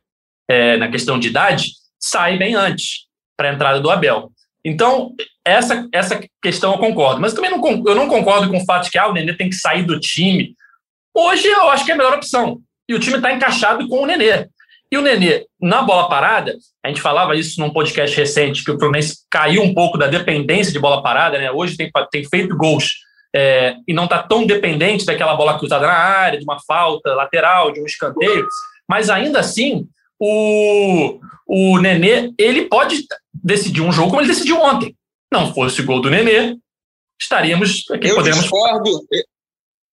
[0.48, 4.33] é, na questão de idade, sai bem antes para a entrada do Abel.
[4.64, 5.12] Então,
[5.44, 7.20] essa, essa questão eu concordo.
[7.20, 9.48] Mas também não, eu não concordo com o fato de que ah, o Nenê tem
[9.48, 10.55] que sair do time.
[11.14, 12.59] Hoje eu acho que é a melhor opção.
[12.88, 14.48] E o time está encaixado com o Nenê.
[14.90, 18.79] E o Nenê, na bola parada, a gente falava isso num podcast recente, que o
[18.79, 21.53] Fluminense caiu um pouco da dependência de bola parada, né?
[21.53, 22.94] Hoje tem, tem feito gols
[23.34, 27.72] é, e não está tão dependente daquela bola cruzada na área, de uma falta lateral,
[27.72, 28.46] de um escanteio,
[28.88, 29.86] mas ainda assim,
[30.18, 34.96] o, o Nenê, ele pode decidir um jogo como ele decidiu ontem.
[35.32, 36.56] Não fosse o gol do Nenê,
[37.20, 38.08] estaríamos aqui.
[38.08, 38.44] Eu poderíamos...
[38.44, 38.90] discordo.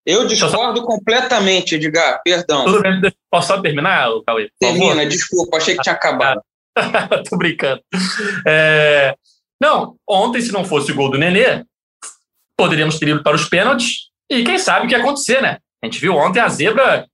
[0.06, 0.86] Eu discordo só...
[0.86, 2.66] completamente, Edgar, perdão.
[2.66, 4.50] Tudo bem, posso só terminar, Cauê?
[4.60, 6.42] Termina, desculpa, achei que tinha acabado.
[7.30, 7.82] Tô brincando.
[8.48, 9.16] É...
[9.60, 11.66] Não, ontem, se não fosse o gol do Nenê,
[12.58, 15.58] poderíamos ter ido para os pênaltis e quem sabe o que ia acontecer, né?
[15.82, 17.06] A gente viu ontem a zebra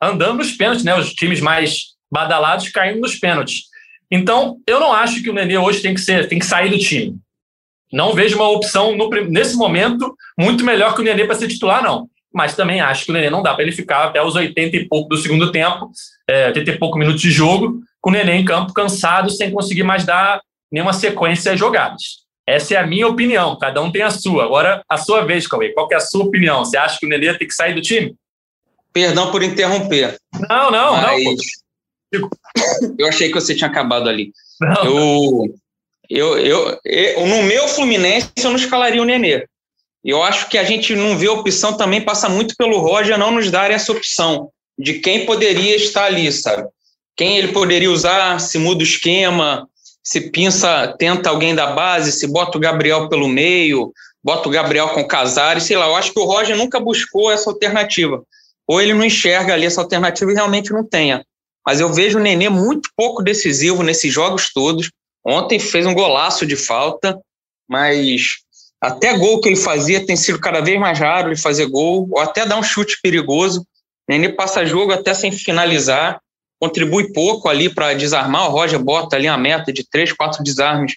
[0.00, 0.96] andando nos pênaltis, né?
[0.96, 3.64] Os times mais badalados caindo nos pênaltis.
[4.10, 6.78] Então, eu não acho que o Nenê hoje tem que ser, tem que sair do
[6.78, 7.16] time.
[7.92, 11.82] Não vejo uma opção no, nesse momento muito melhor que o Nenê para ser titular,
[11.82, 14.76] não mas também acho que o Nenê não dá para ele ficar até os 80
[14.76, 15.90] e pouco do segundo tempo,
[16.28, 19.84] é, 80 e pouco minutos de jogo, com o Nenê em campo cansado, sem conseguir
[19.84, 22.25] mais dar nenhuma sequência de jogadas.
[22.46, 24.44] Essa é a minha opinião, cada um tem a sua.
[24.44, 26.64] Agora, a sua vez, Cauê, qual é a sua opinião?
[26.64, 28.14] Você acha que o Nenê tem que sair do time?
[28.92, 30.16] Perdão por interromper.
[30.48, 31.22] Não, não, mas...
[32.12, 32.30] não.
[32.98, 34.32] Eu achei que você tinha acabado ali.
[34.60, 35.54] Não, eu,
[36.08, 39.44] eu, eu, eu, no meu Fluminense, eu não escalaria o Nenê.
[40.04, 43.50] Eu acho que a gente não vê opção também, passa muito pelo Roger não nos
[43.50, 46.68] dar essa opção de quem poderia estar ali, sabe?
[47.16, 49.68] Quem ele poderia usar, se muda o esquema,
[50.06, 53.92] se pinça, tenta alguém da base, se bota o Gabriel pelo meio,
[54.22, 55.86] bota o Gabriel com o Casares, sei lá.
[55.86, 58.22] Eu acho que o Roger nunca buscou essa alternativa.
[58.68, 61.26] Ou ele não enxerga ali essa alternativa e realmente não tenha.
[61.66, 64.92] Mas eu vejo o Nenê muito pouco decisivo nesses jogos todos.
[65.26, 67.18] Ontem fez um golaço de falta,
[67.68, 68.36] mas
[68.80, 72.20] até gol que ele fazia tem sido cada vez mais raro ele fazer gol, ou
[72.20, 73.66] até dar um chute perigoso.
[74.08, 76.20] Nenê passa jogo até sem finalizar,
[76.60, 78.48] contribui pouco ali para desarmar.
[78.48, 80.94] O Roger bota ali uma meta de três, quatro desarmes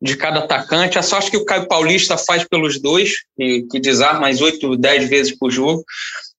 [0.00, 0.98] de cada atacante.
[0.98, 5.08] A sorte que o Caio Paulista faz pelos dois, que, que desarma mais oito, dez
[5.08, 5.84] vezes por jogo.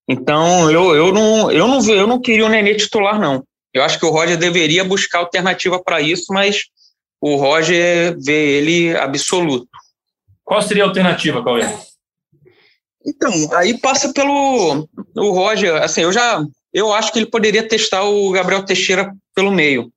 [0.08, 3.44] Então, eu, eu, não, eu, não, eu não queria o Nenê titular, não.
[3.74, 6.64] Eu acho que o Roger deveria buscar alternativa para isso, mas
[7.22, 9.68] o Roger vê ele absoluto.
[10.44, 11.64] Qual seria a alternativa, Cauê?
[13.06, 15.82] Então, aí passa pelo o Roger.
[15.82, 19.92] Assim, eu já eu acho que ele poderia testar o Gabriel Teixeira pelo meio.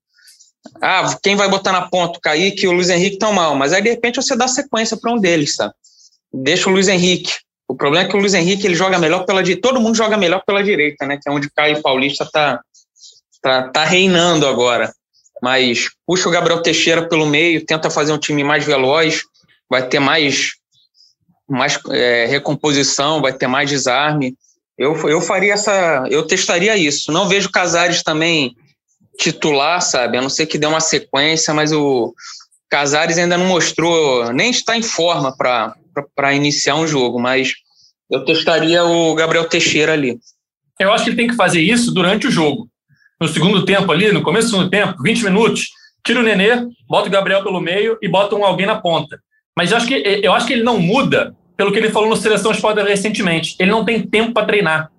[0.81, 2.19] Ah, quem vai botar na ponta?
[2.19, 3.55] O Kaique e o Luiz Henrique estão mal.
[3.55, 5.75] Mas aí, de repente, você dá sequência para um deles, sabe?
[6.33, 7.33] Deixa o Luiz Henrique.
[7.69, 9.69] O problema é que o Luiz Henrique ele joga melhor pela direita.
[9.69, 11.19] Todo mundo joga melhor pela direita, né?
[11.23, 12.61] Que é onde o Caio Paulista tá,
[13.43, 14.93] tá, tá reinando agora.
[15.43, 19.23] Mas puxa o Gabriel Teixeira pelo meio, tenta fazer um time mais veloz
[19.75, 20.53] vai ter mais,
[21.49, 24.37] mais é, recomposição, vai ter mais desarme.
[24.77, 26.05] Eu, eu faria essa.
[26.11, 27.13] Eu testaria isso.
[27.13, 28.57] Não vejo Casares também
[29.19, 30.19] titular, sabe?
[30.19, 32.13] A não ser que dê uma sequência, mas o
[32.69, 37.53] Casares ainda não mostrou, nem está em forma para iniciar um jogo, mas
[38.11, 40.19] eu testaria o Gabriel Teixeira ali.
[40.81, 42.69] Eu acho que ele tem que fazer isso durante o jogo.
[43.21, 45.69] No segundo tempo ali, no começo do segundo tempo, 20 minutos,
[46.05, 49.21] tira o Nenê, bota o Gabriel pelo meio e bota um alguém na ponta.
[49.57, 52.17] Mas eu acho que, eu acho que ele não muda pelo que ele falou no
[52.17, 53.57] Seleção Esporte recentemente.
[53.59, 54.91] Ele não tem tempo para treinar.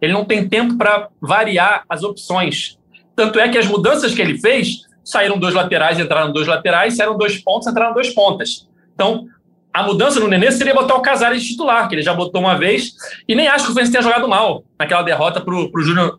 [0.00, 2.78] Ele não tem tempo para variar as opções.
[3.14, 7.18] Tanto é que as mudanças que ele fez saíram dois laterais, entraram dois laterais, saíram
[7.18, 8.68] dois pontos, entraram dois pontas.
[8.94, 9.26] Então,
[9.72, 12.56] a mudança no Nenê seria botar o Casares de titular, que ele já botou uma
[12.56, 12.92] vez,
[13.28, 16.18] e nem acho que o Fluminense tenha jogado mal naquela derrota para o Júnior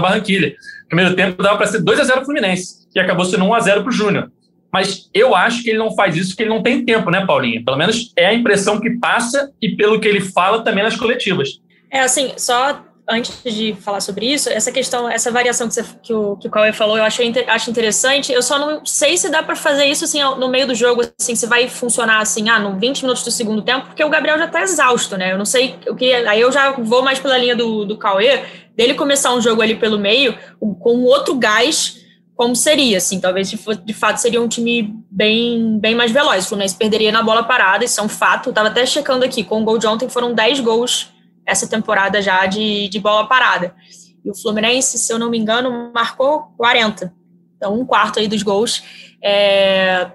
[0.00, 0.52] Barranquilla.
[0.88, 3.82] Primeiro tempo dava para ser 2 a 0 Fluminense, e acabou sendo 1 a 0
[3.82, 4.30] para o Júnior.
[4.72, 7.64] Mas eu acho que ele não faz isso porque ele não tem tempo, né, Paulinho?
[7.64, 11.60] Pelo menos é a impressão que passa e pelo que ele fala também nas coletivas.
[11.90, 16.14] É assim, só antes de falar sobre isso, essa questão, essa variação que, você, que,
[16.14, 17.22] o, que o Cauê falou, eu acho
[17.70, 18.32] interessante.
[18.32, 21.34] Eu só não sei se dá para fazer isso assim, no meio do jogo, assim,
[21.34, 24.46] se vai funcionar assim, ah, no 20 minutos do segundo tempo, porque o Gabriel já
[24.46, 25.32] tá exausto, né?
[25.32, 26.12] Eu não sei o que.
[26.14, 28.42] Aí eu já vou mais pela linha do, do Cauê,
[28.74, 32.01] dele começar um jogo ali pelo meio, com outro gás
[32.42, 36.44] como seria, assim, talvez de, de fato seria um time bem, bem mais veloz.
[36.44, 38.48] O Fluminense perderia na bola parada, isso é um fato.
[38.48, 41.12] Estava até checando aqui, com o gol de ontem foram 10 gols
[41.46, 43.76] essa temporada já de, de bola parada.
[44.24, 47.14] E o Fluminense, se eu não me engano, marcou 40.
[47.56, 48.82] Então, um quarto aí dos gols
[49.22, 50.10] é,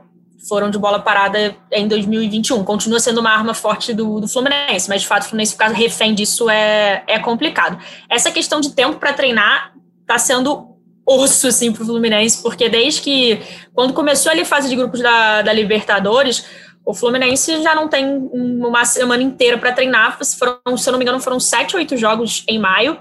[0.50, 2.62] foram de bola parada em 2021.
[2.66, 6.14] Continua sendo uma arma forte do, do Fluminense, mas de fato o Fluminense ficar refém
[6.14, 7.82] disso é, é complicado.
[8.10, 10.77] Essa questão de tempo para treinar está sendo
[11.08, 13.40] osso assim, para o Fluminense, porque desde que
[13.74, 16.46] quando começou ali a fase de grupos da, da Libertadores,
[16.86, 20.20] o Fluminense já não tem uma semana inteira para treinar.
[20.38, 23.00] Foram, se eu não me engano, foram sete, oito jogos em maio.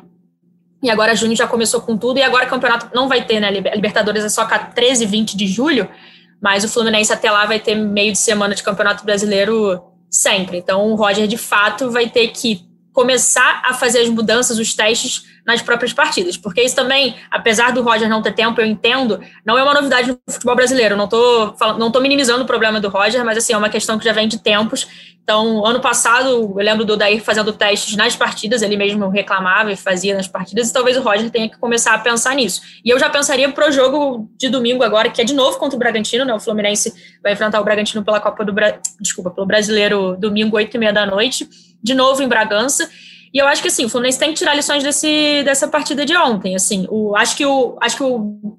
[0.83, 2.19] E agora junho já começou com tudo.
[2.19, 3.51] E agora o campeonato não vai ter, né?
[3.51, 5.89] Libertadores é só 13 e 20 de julho.
[6.41, 10.59] Mas o Fluminense até lá vai ter meio de semana de campeonato brasileiro sempre.
[10.59, 15.27] Então o Roger, de fato, vai ter que começar a fazer as mudanças, os testes
[15.45, 16.39] nas próprias partidas.
[16.39, 20.11] Porque isso também, apesar do Roger não ter tempo, eu entendo, não é uma novidade
[20.11, 20.97] no futebol brasileiro.
[20.97, 24.05] Não estou não tô minimizando o problema do Roger, mas assim, é uma questão que
[24.07, 24.89] já vem de tempos.
[25.23, 29.77] Então, ano passado, eu lembro do Dair fazendo testes nas partidas, ele mesmo reclamava e
[29.77, 32.63] fazia nas partidas, e talvez o Roger tenha que começar a pensar nisso.
[32.85, 35.75] E eu já pensaria para o jogo de domingo agora, que é de novo contra
[35.75, 36.33] o Bragantino, né?
[36.33, 38.79] O Fluminense vai enfrentar o Bragantino pela Copa do Bra...
[39.01, 41.49] Desculpa, pelo Brasileiro domingo, 8 e meia da noite,
[41.83, 42.89] de novo em Bragança.
[43.33, 46.17] E eu acho que assim, o Fluminense tem que tirar lições desse, dessa partida de
[46.17, 46.55] ontem.
[46.55, 48.59] Assim, o, acho que o, acho que o,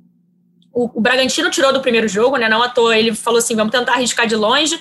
[0.72, 2.48] o, Bragantino tirou do primeiro jogo, né?
[2.48, 4.80] Não à toa ele falou assim: vamos tentar arriscar de longe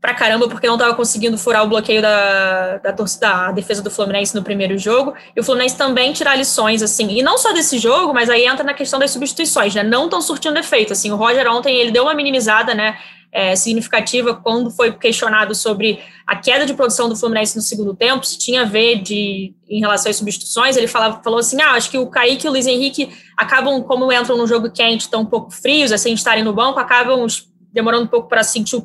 [0.00, 4.34] pra caramba, porque não estava conseguindo furar o bloqueio da, da, da defesa do Fluminense
[4.34, 5.14] no primeiro jogo.
[5.34, 8.64] E o Fluminense também tirar lições, assim, e não só desse jogo, mas aí entra
[8.64, 9.82] na questão das substituições, né?
[9.82, 10.92] Não estão surtindo efeito.
[10.92, 12.96] Assim, o Roger ontem ele deu uma minimizada, né?
[13.30, 18.24] é, significativa quando foi questionado sobre a queda de produção do Fluminense no segundo tempo,
[18.24, 21.90] se tinha a ver de, em relação às substituições, ele falava, falou assim, ah, acho
[21.90, 25.26] que o Kaique e o Luiz Henrique acabam, como entram no jogo quente, estão um
[25.26, 27.26] pouco frios, assim, estarem no banco, acabam
[27.72, 28.82] demorando um pouco para sentir,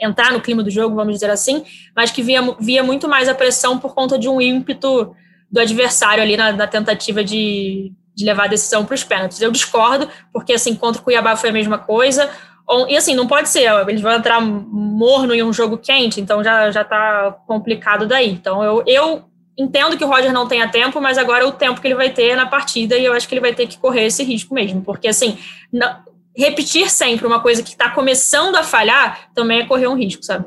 [0.00, 1.64] entrar no clima do jogo, vamos dizer assim,
[1.94, 5.14] mas que via, via muito mais a pressão por conta de um ímpeto
[5.50, 9.40] do adversário ali na, na tentativa de, de levar a decisão para os pênaltis.
[9.40, 12.30] Eu discordo, porque assim, contra o Cuiabá foi a mesma coisa,
[12.88, 16.70] e assim, não pode ser, eles vão entrar morno em um jogo quente, então já,
[16.70, 18.30] já tá complicado daí.
[18.30, 19.24] Então eu, eu
[19.58, 22.10] entendo que o Roger não tenha tempo, mas agora é o tempo que ele vai
[22.10, 24.80] ter na partida e eu acho que ele vai ter que correr esse risco mesmo,
[24.82, 25.36] porque assim,
[25.72, 25.96] não,
[26.36, 30.46] repetir sempre uma coisa que está começando a falhar também é correr um risco, sabe?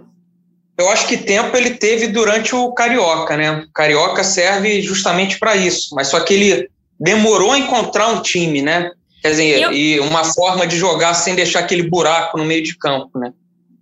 [0.78, 3.52] Eu acho que tempo ele teve durante o Carioca, né?
[3.52, 6.70] O Carioca serve justamente para isso, mas só que ele
[7.00, 8.92] demorou a encontrar um time, né?
[9.22, 9.72] Quer dizer, eu...
[9.72, 13.32] e uma forma de jogar sem deixar aquele buraco no meio de campo, né?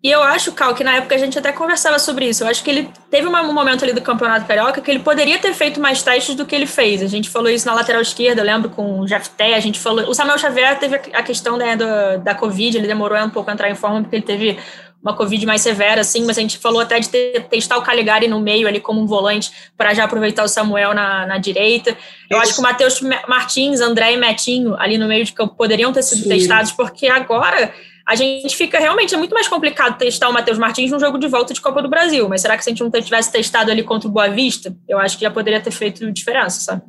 [0.03, 2.43] E eu acho, Cal, que na época a gente até conversava sobre isso.
[2.43, 5.53] Eu acho que ele teve um momento ali do Campeonato Carioca que ele poderia ter
[5.53, 7.01] feito mais testes do que ele fez.
[7.01, 10.09] A gente falou isso na lateral esquerda, eu lembro com o Jafté, a gente falou.
[10.09, 13.53] O Samuel Xavier teve a questão né, da, da Covid, ele demorou um pouco a
[13.53, 14.59] entrar em forma porque ele teve
[15.01, 18.27] uma Covid mais severa, assim, mas a gente falou até de ter, testar o Caligari
[18.27, 21.95] no meio ali como um volante para já aproveitar o Samuel na, na direita.
[22.29, 25.93] Eu acho que o Matheus Martins, André e Metinho ali no meio de campo poderiam
[25.93, 26.29] ter sido Sim.
[26.29, 27.73] testados, porque agora
[28.05, 31.27] a gente fica realmente é muito mais complicado testar o Matheus Martins num jogo de
[31.27, 32.27] volta de Copa do Brasil.
[32.27, 34.99] Mas será que se a gente não tivesse testado ali contra o Boa Vista, eu
[34.99, 36.81] acho que já poderia ter feito diferença, sabe?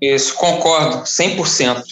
[0.00, 1.82] Isso, concordo, 100%.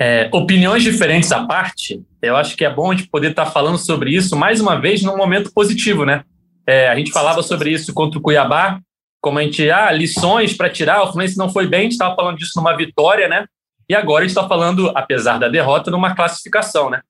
[0.00, 3.76] É, opiniões diferentes à parte, eu acho que é bom a gente poder estar falando
[3.76, 6.22] sobre isso mais uma vez num momento positivo, né?
[6.66, 8.80] É, a gente falava sobre isso contra o Cuiabá,
[9.20, 12.14] como a gente, ah, lições para tirar, o Fluminense não foi bem, a gente estava
[12.14, 13.46] falando disso numa vitória, né?
[13.88, 17.00] E agora a gente está falando, apesar da derrota, numa classificação, né?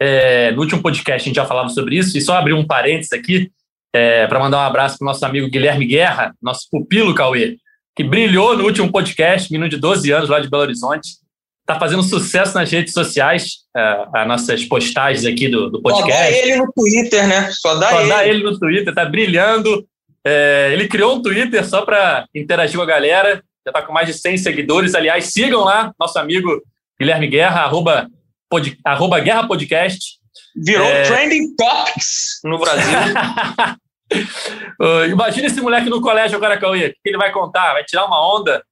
[0.00, 3.12] É, no último podcast a gente já falava sobre isso, e só abrir um parênteses
[3.12, 3.50] aqui
[3.94, 7.56] é, para mandar um abraço para o nosso amigo Guilherme Guerra, nosso pupilo Cauê,
[7.94, 11.26] que brilhou no último podcast, menino de 12 anos lá de Belo Horizonte
[11.66, 16.12] tá fazendo sucesso nas redes sociais, uh, as nossas postagens aqui do, do podcast.
[16.12, 17.50] Só dá ele no Twitter, né?
[17.50, 18.08] Só dá só ele.
[18.08, 19.84] dá ele no Twitter, tá brilhando.
[20.24, 24.06] É, ele criou um Twitter só para interagir com a galera, já tá com mais
[24.06, 24.94] de 100 seguidores.
[24.94, 26.62] Aliás, sigam lá nosso amigo
[26.98, 28.08] Guilherme Guerra, arroba,
[28.48, 30.16] pod, arroba Guerra Podcast.
[30.56, 31.02] Virou é...
[31.02, 32.98] trending topics no Brasil.
[34.80, 36.88] uh, imagina esse moleque no colégio agora, Cauê.
[36.88, 37.72] O que ele vai contar?
[37.72, 38.62] Vai tirar uma onda?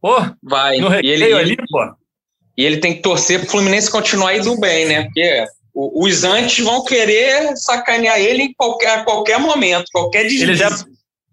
[0.00, 0.78] Pô, vai.
[0.78, 1.94] No e ele, ali, pô.
[2.56, 5.04] E ele tem que torcer para o Fluminense continuar indo bem, né?
[5.04, 10.42] Porque os antes vão querer sacanear ele em qualquer, a qualquer momento, qualquer deslize.
[10.44, 10.68] Ele já,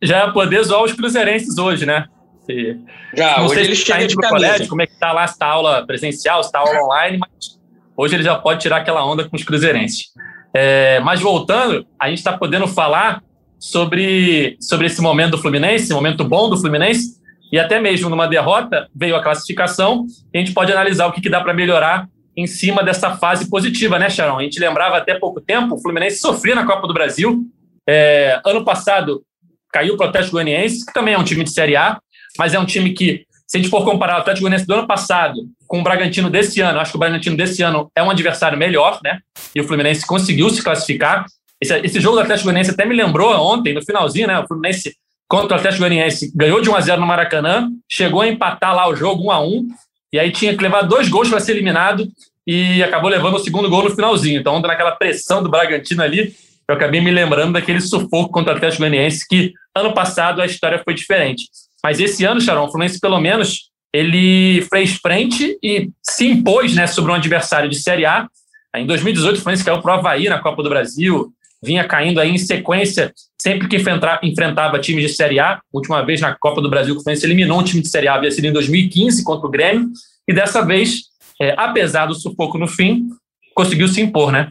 [0.02, 2.06] já ia poder zoar os cruzeirenses hoje, né?
[2.46, 2.80] Se,
[3.14, 5.28] já, não hoje sei ele se chega tá de colégio, como é que tá lá,
[5.28, 7.57] se tá aula presencial, se tá aula online, mas
[7.98, 10.06] hoje ele já pode tirar aquela onda com os cruzeirenses.
[10.54, 13.22] É, mas voltando, a gente está podendo falar
[13.60, 17.18] sobre, sobre esse momento do Fluminense, momento bom do Fluminense,
[17.52, 21.30] e até mesmo numa derrota veio a classificação, a gente pode analisar o que, que
[21.30, 24.38] dá para melhorar em cima dessa fase positiva, né, Sharon?
[24.38, 27.44] A gente lembrava até pouco tempo, o Fluminense sofria na Copa do Brasil.
[27.90, 29.24] É, ano passado
[29.72, 32.00] caiu para o Atlético Goianiense, que também é um time de Série A,
[32.38, 34.86] mas é um time que, se a gente for comparar o Atlético Goianiense do ano
[34.86, 38.58] passado com o Bragantino desse ano, acho que o Bragantino desse ano é um adversário
[38.58, 39.20] melhor, né?
[39.56, 41.26] E o Fluminense conseguiu se classificar.
[41.60, 44.38] Esse, esse jogo do Atlético Goianiense até me lembrou ontem, no finalzinho, né?
[44.38, 44.94] O Fluminense
[45.30, 48.90] contra o Atlético Goianiense ganhou de 1 a 0 no Maracanã, chegou a empatar lá
[48.90, 49.68] o jogo 1 a 1
[50.12, 52.06] e aí tinha que levar dois gols para ser eliminado
[52.46, 54.40] e acabou levando o segundo gol no finalzinho.
[54.42, 56.34] Então, naquela pressão do Bragantino ali,
[56.68, 60.82] eu acabei me lembrando daquele sufoco contra o Atlético Goianiense que ano passado a história
[60.84, 61.46] foi diferente.
[61.88, 66.86] Mas esse ano, Sharon, o Fluminense pelo menos ele fez frente e se impôs né,
[66.86, 68.28] sobre um adversário de Série A.
[68.76, 71.32] Em 2018, o Fluminense caiu para o Havaí na Copa do Brasil,
[71.64, 75.62] vinha caindo aí em sequência sempre que enfrentava times de Série A.
[75.72, 78.32] Última vez na Copa do Brasil, o Fluminense eliminou um time de Série A, havia
[78.32, 79.90] sido em 2015 contra o Grêmio,
[80.28, 81.04] e dessa vez,
[81.42, 83.08] é, apesar do sufoco no fim,
[83.56, 84.50] conseguiu se impor, né?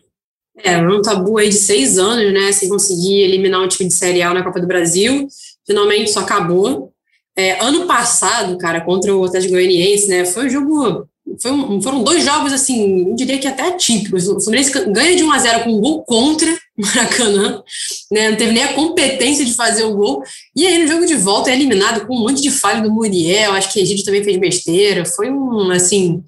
[0.65, 4.23] É, um tabu aí de seis anos, né, sem conseguir eliminar um time de Série
[4.23, 5.29] A na Copa do Brasil,
[5.67, 6.96] finalmente isso acabou.
[7.39, 11.07] É, ano passado, cara, contra o Atlético Goianiense, né, foi um jogo,
[11.41, 14.27] foi um, foram dois jogos, assim, eu diria que até atípicos.
[14.27, 17.63] O Fluminense ganha de 1 a 0 com um gol contra o Maracanã,
[18.11, 20.23] né, não teve nem a competência de fazer o gol,
[20.57, 23.53] e aí no jogo de volta é eliminado com um monte de falha do Muriel,
[23.53, 26.23] acho que Egídio também fez besteira, foi um, assim,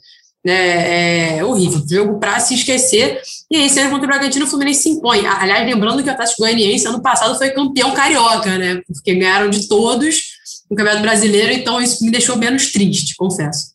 [0.44, 4.82] né, é horrível, jogo para se esquecer, e aí, sendo contra o Bragantino, o Fluminense
[4.82, 5.26] se impõe.
[5.26, 8.82] Aliás, lembrando que o Atlético Goianiense, ano passado, foi campeão carioca, né?
[8.86, 10.38] Porque ganharam de todos
[10.70, 13.72] no Campeonato Brasileiro, então isso me deixou menos triste, confesso.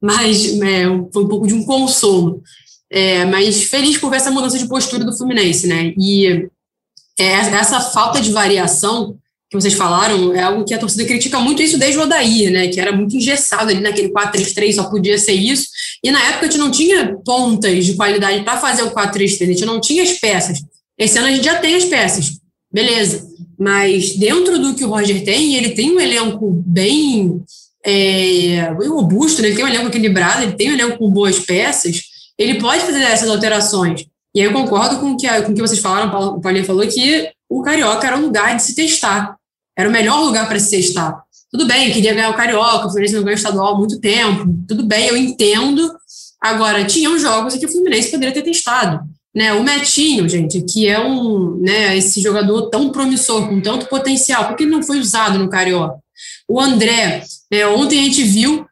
[0.00, 2.42] Mas é, foi um pouco de um consolo.
[2.90, 5.94] É, mas feliz por ver essa mudança de postura do Fluminense, né?
[5.96, 6.46] E
[7.18, 9.16] é, essa falta de variação
[9.48, 12.68] que vocês falaram é algo que a torcida critica muito isso desde o Odair, né?
[12.68, 15.66] Que era muito engessado ali naquele 4-3-3, só podia ser isso.
[16.02, 19.46] E na época a gente não tinha pontas de qualidade para fazer o 4-3-3, a
[19.46, 20.58] gente não tinha as peças.
[20.98, 22.38] Esse ano a gente já tem as peças,
[22.72, 23.26] beleza.
[23.58, 27.42] Mas dentro do que o Roger tem, ele tem um elenco bem,
[27.84, 29.48] é, bem robusto, né?
[29.48, 32.02] ele tem um elenco equilibrado, ele tem um elenco com boas peças,
[32.38, 34.06] ele pode fazer essas alterações.
[34.34, 37.62] E aí eu concordo com que, o que vocês falaram, o Paulinho falou que o
[37.62, 39.36] Carioca era um lugar de se testar.
[39.76, 41.22] Era o melhor lugar para se testar.
[41.50, 44.00] Tudo bem, eu queria ganhar o Carioca, o Fluminense não ganhou o estadual há muito
[44.00, 44.46] tempo.
[44.66, 45.94] Tudo bem, eu entendo.
[46.40, 49.00] Agora, tinham jogos que o Fluminense poderia ter testado.
[49.34, 54.46] Né, o Metinho, gente, que é um, né, esse jogador tão promissor, com tanto potencial,
[54.46, 55.98] por que ele não foi usado no Carioca?
[56.46, 58.66] O André, né, ontem a gente viu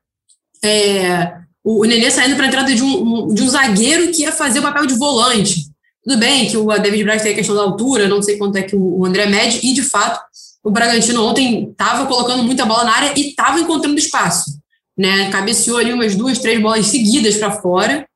[0.62, 1.32] é,
[1.64, 4.62] o Nenê saindo para a entrada de um, de um zagueiro que ia fazer o
[4.62, 5.70] papel de volante.
[6.04, 8.62] Tudo bem que o David Braz tem a questão da altura, não sei quanto é
[8.62, 10.20] que o André mede, e de fato
[10.62, 14.58] o Bragantino ontem estava colocando muita bola na área e estava encontrando espaço.
[14.96, 15.30] Né?
[15.30, 18.06] Cabeceou ali umas duas, três bolas seguidas para fora,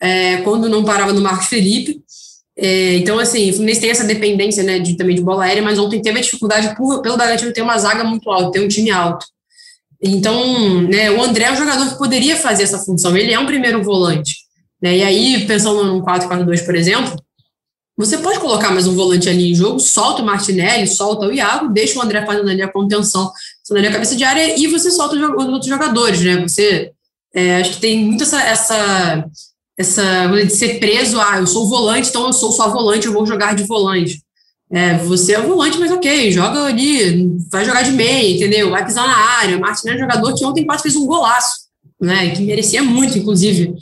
[0.00, 2.02] é, quando não parava no Marcos Felipe.
[2.56, 5.78] É, então, assim, o Fluminense tem essa dependência né, de, também de bola aérea, mas
[5.78, 8.90] ontem teve a dificuldade por, pelo Bragantino ter uma zaga muito alta, ter um time
[8.90, 9.24] alto.
[10.02, 13.46] Então, né, o André é um jogador que poderia fazer essa função, ele é um
[13.46, 14.34] primeiro volante.
[14.82, 17.16] Né, e aí, pensando num 4-4-2, por exemplo,
[18.00, 21.68] você pode colocar mais um volante ali em jogo, solta o Martinelli, solta o Iago,
[21.68, 23.30] deixa o André fazendo ali a contenção,
[23.66, 26.40] fazendo ali a cabeça de área e você solta os outros jogadores, né?
[26.40, 26.92] Você
[27.34, 29.24] é, acho que tem muito essa, essa,
[29.80, 33.24] essa de ser preso, ah, eu sou volante, então eu sou só volante, eu vou
[33.24, 34.22] jogar de volante.
[34.70, 38.70] É, você é volante, mas ok, joga ali, vai jogar de meia, entendeu?
[38.70, 39.56] Vai pisar na área.
[39.56, 41.54] O Martinelli é um jogador que ontem quase fez um golaço,
[42.00, 42.30] né?
[42.30, 43.74] Que merecia muito, inclusive.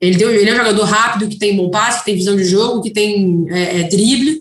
[0.00, 2.44] Ele, deu, ele é um jogador rápido, que tem bom passe, que tem visão de
[2.44, 4.40] jogo, que tem é, é, drible.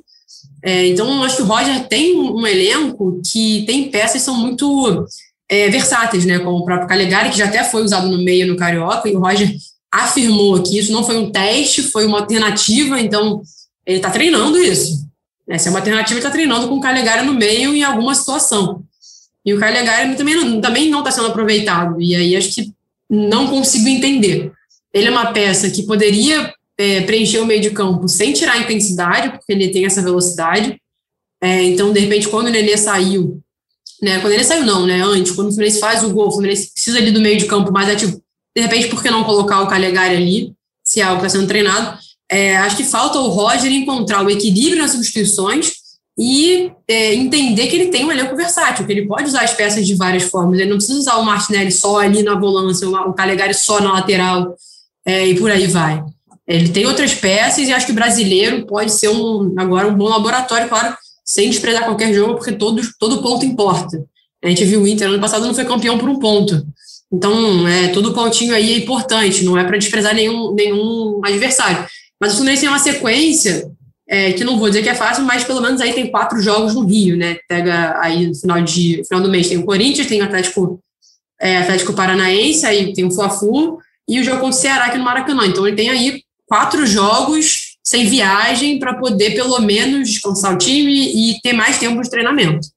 [0.64, 4.36] É, então, acho que o Roger tem um, um, elenco que tem peças que são
[4.36, 5.06] muito
[5.49, 6.39] é, versáteis, né?
[6.39, 9.20] Como o próprio Calegari, que já até foi usado no meio no Carioca, e o
[9.20, 9.54] Roger
[9.94, 13.44] afirmou que isso não foi um teste, foi uma alternativa, então
[13.86, 15.08] ele está treinando isso.
[15.48, 18.82] Essa é uma alternativa, ele está treinando com o Calegari no meio em alguma situação.
[19.46, 22.72] E o Calegari também não está também não tá sendo aproveitado, e aí acho que
[23.08, 24.52] não consigo entender.
[24.91, 28.60] Ele é uma peça que poderia é, preencher o meio de campo sem tirar a
[28.60, 30.82] intensidade, porque ele tem essa velocidade.
[31.39, 33.39] É, então, de repente, quando o Nenê saiu,
[34.02, 36.72] né, quando ele saiu não, né, antes, quando o Fluminense faz o gol, o Fluminense
[36.72, 38.22] precisa ali do meio de campo mais ativo,
[38.56, 41.47] de repente, por que não colocar o Calegari ali, se é algo que está sendo
[41.47, 41.97] treinado?
[42.30, 45.72] É, acho que falta o Roger encontrar o equilíbrio nas substituições
[46.18, 49.86] e é, entender que ele tem um elenco versátil, que ele pode usar as peças
[49.86, 50.60] de várias formas.
[50.60, 54.56] Ele não precisa usar o Martinelli só ali na volância, o Calegari só na lateral
[55.06, 56.04] é, e por aí vai.
[56.47, 60.10] Ele tem outras peças e acho que o brasileiro pode ser um, agora um bom
[60.10, 60.95] laboratório, claro,
[61.26, 64.04] sem desprezar qualquer jogo, porque todo, todo ponto importa.
[64.43, 66.66] A gente viu o Inter ano passado não foi campeão por um ponto.
[67.14, 71.86] Então, é, todo pontinho aí é importante, não é para desprezar nenhum, nenhum adversário.
[72.20, 73.72] Mas o Fluminense tem uma sequência
[74.09, 76.74] é, que não vou dizer que é fácil, mas pelo menos aí tem quatro jogos
[76.74, 77.38] no Rio, né?
[77.47, 80.80] Pega aí no final, de, final do mês tem o Corinthians, tem o Atlético,
[81.39, 83.78] é, Atlético Paranaense, aí tem o Fla-Flu
[84.09, 85.45] e o jogo contra o Ceará aqui no Maracanã.
[85.45, 91.32] Então ele tem aí quatro jogos sem viagem para poder pelo menos descansar o time
[91.32, 92.68] e ter mais tempo de treinamento.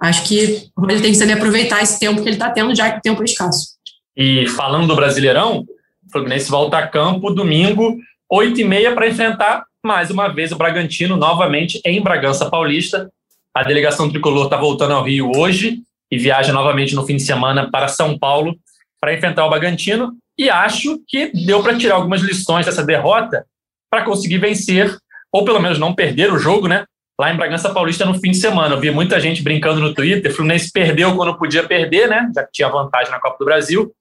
[0.00, 2.98] Acho que Roger tem que saber aproveitar esse tempo que ele está tendo, já que
[2.98, 3.74] o tempo é escasso.
[4.16, 5.60] E falando do Brasileirão,
[6.06, 7.96] o Fluminense volta a campo domingo,
[8.30, 13.10] 8 e meia, para enfrentar mais uma vez o Bragantino, novamente em Bragança Paulista.
[13.54, 17.70] A delegação tricolor está voltando ao Rio hoje e viaja novamente no fim de semana
[17.70, 18.56] para São Paulo
[19.00, 20.16] para enfrentar o Bragantino.
[20.38, 23.44] E acho que deu para tirar algumas lições dessa derrota
[23.90, 24.96] para conseguir vencer,
[25.30, 26.84] ou pelo menos não perder o jogo, né?
[27.18, 28.74] Lá em Bragança Paulista no fim de semana.
[28.74, 30.30] Eu vi muita gente brincando no Twitter.
[30.30, 32.28] O Fluminense perdeu quando podia perder, né?
[32.34, 33.92] Já que tinha vantagem na Copa do Brasil,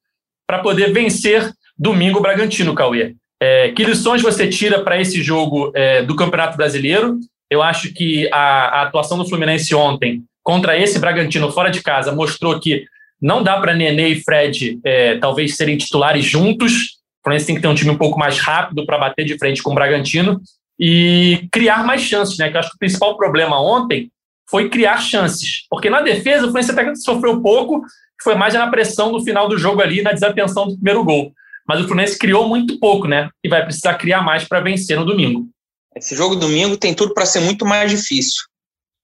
[0.47, 3.15] para poder vencer domingo o Bragantino, Cauê.
[3.41, 7.19] É, que lições você tira para esse jogo é, do Campeonato Brasileiro?
[7.51, 12.11] Eu acho que a, a, atuação do Fluminense ontem contra esse Bragantino fora de casa
[12.11, 12.85] mostrou que
[13.21, 16.73] não dá para Nenê e Fred é, talvez serem titulares juntos.
[17.19, 19.61] O Fluminense tem que ter um time um pouco mais rápido para bater de frente
[19.61, 20.41] com o Bragantino
[20.79, 22.49] e criar mais chances, né?
[22.49, 24.11] Que eu acho que o principal problema ontem
[24.49, 27.81] foi criar chances, porque na defesa o Fluminense até sofreu pouco,
[28.21, 31.31] foi mais na pressão do final do jogo ali, na desatenção do primeiro gol.
[31.67, 33.29] Mas o Fluminense criou muito pouco, né?
[33.43, 35.47] E vai precisar criar mais para vencer no domingo.
[35.95, 38.43] Esse jogo domingo tem tudo para ser muito mais difícil.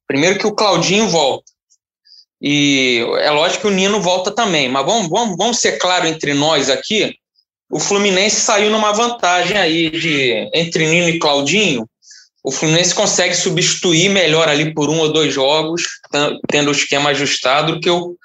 [0.08, 1.46] Primeiro que o Claudinho volta.
[2.42, 6.34] E é lógico que o Nino volta também, mas vamos, vamos, vamos ser claro entre
[6.34, 7.16] nós aqui
[7.70, 11.88] o Fluminense saiu numa vantagem aí de entre Nino e Claudinho.
[12.44, 15.84] O Fluminense consegue substituir melhor ali por um ou dois jogos,
[16.50, 18.16] tendo o esquema ajustado, do que o,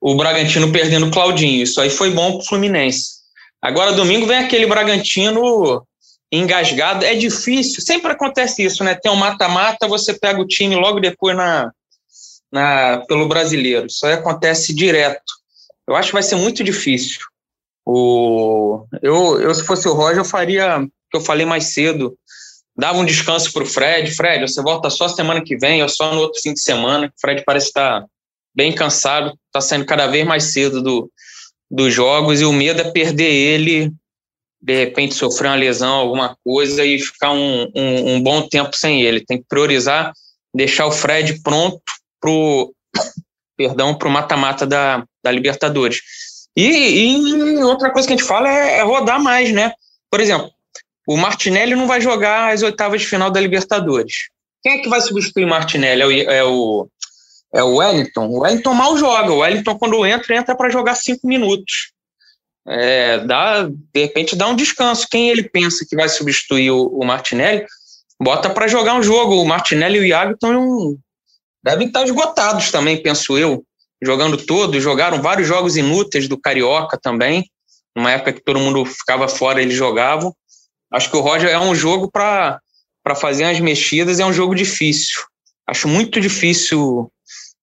[0.00, 1.62] o Bragantino perdendo o Claudinho.
[1.62, 3.22] Isso aí foi bom para o Fluminense.
[3.62, 5.86] Agora, domingo, vem aquele Bragantino
[6.30, 7.04] engasgado.
[7.04, 8.94] É difícil, sempre acontece isso, né?
[8.94, 11.70] Tem um mata-mata, você pega o time logo depois na,
[12.50, 13.86] na, pelo brasileiro.
[13.86, 15.32] Isso aí acontece direto.
[15.88, 17.20] Eu acho que vai ser muito difícil.
[17.84, 22.16] O, eu, eu, se fosse o Roger, eu faria o que eu falei mais cedo.
[22.76, 24.10] Dava um descanso para o Fred.
[24.12, 27.08] Fred, você volta só semana que vem ou só no outro fim de semana.
[27.08, 28.06] O Fred parece estar
[28.54, 31.10] bem cansado, está saindo cada vez mais cedo do,
[31.70, 33.90] dos jogos e o medo é perder ele,
[34.60, 39.02] de repente sofrer uma lesão, alguma coisa e ficar um, um, um bom tempo sem
[39.02, 39.24] ele.
[39.24, 40.12] Tem que priorizar,
[40.54, 41.80] deixar o Fred pronto
[42.20, 42.74] para o
[44.10, 46.00] mata-mata da, da Libertadores.
[46.56, 49.72] E, e, outra coisa que a gente fala é, é, rodar mais, né?
[50.10, 50.50] Por exemplo,
[51.06, 54.28] o Martinelli não vai jogar as oitavas de final da Libertadores.
[54.62, 56.02] Quem é que vai substituir o Martinelli?
[56.02, 56.88] É o, é o,
[57.54, 58.26] é o Wellington.
[58.28, 59.32] O Wellington mal joga.
[59.32, 61.92] O Wellington, quando entra, entra para jogar cinco minutos.
[62.68, 65.08] É, dá, de repente, dá um descanso.
[65.10, 67.66] Quem ele pensa que vai substituir o, o Martinelli,
[68.20, 69.40] bota para jogar um jogo.
[69.40, 70.96] O Martinelli e o Iago estão
[71.64, 73.64] devem estar esgotados também, penso eu
[74.02, 77.48] jogando todos, jogaram vários jogos inúteis do Carioca também,
[77.96, 80.34] numa época que todo mundo ficava fora, eles jogavam.
[80.92, 82.60] Acho que o Roger é um jogo para
[83.16, 85.22] fazer as mexidas, é um jogo difícil.
[85.66, 87.10] Acho muito difícil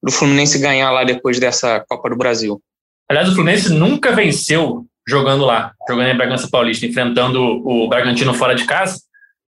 [0.02, 2.62] do Fluminense ganhar lá depois dessa Copa do Brasil.
[3.10, 8.56] Aliás, o Fluminense nunca venceu jogando lá, jogando em Bragança Paulista, enfrentando o Bragantino fora
[8.56, 9.02] de casa.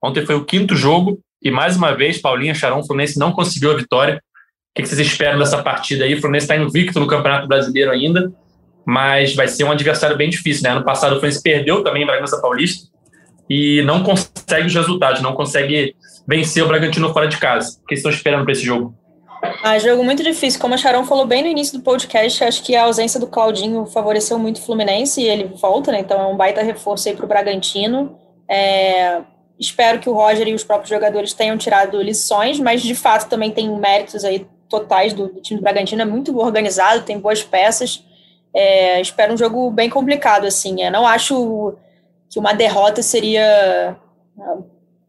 [0.03, 3.70] Ontem foi o quinto jogo e mais uma vez, Paulinha Charão, o Fluminense não conseguiu
[3.70, 4.22] a vitória.
[4.77, 6.14] O que vocês esperam dessa partida aí?
[6.14, 8.33] O Fluminense está invicto no Campeonato Brasileiro ainda,
[8.85, 10.70] mas vai ser um adversário bem difícil, né?
[10.70, 12.89] Ano passado o Fluminense perdeu também em Bragança Paulista
[13.49, 15.95] e não consegue os resultados, não consegue
[16.27, 17.79] vencer o Bragantino fora de casa.
[17.83, 18.93] O que vocês estão esperando para esse jogo?
[19.62, 20.61] Ah, jogo muito difícil.
[20.61, 23.87] Como a Charão falou bem no início do podcast, acho que a ausência do Claudinho
[23.87, 26.01] favoreceu muito o Fluminense e ele volta, né?
[26.01, 28.18] Então é um baita reforço aí para o Bragantino.
[28.51, 29.20] É...
[29.57, 33.53] Espero que o Roger e os próprios jogadores tenham tirado lições, mas de fato também
[33.53, 34.45] tem méritos aí
[34.81, 38.05] totais do, do, time do Bragantino, é muito organizado, tem boas peças.
[38.53, 40.83] É, espero um jogo bem complicado, assim.
[40.83, 41.77] Eu não acho
[42.29, 43.97] que uma derrota seria
[44.41, 44.57] ah,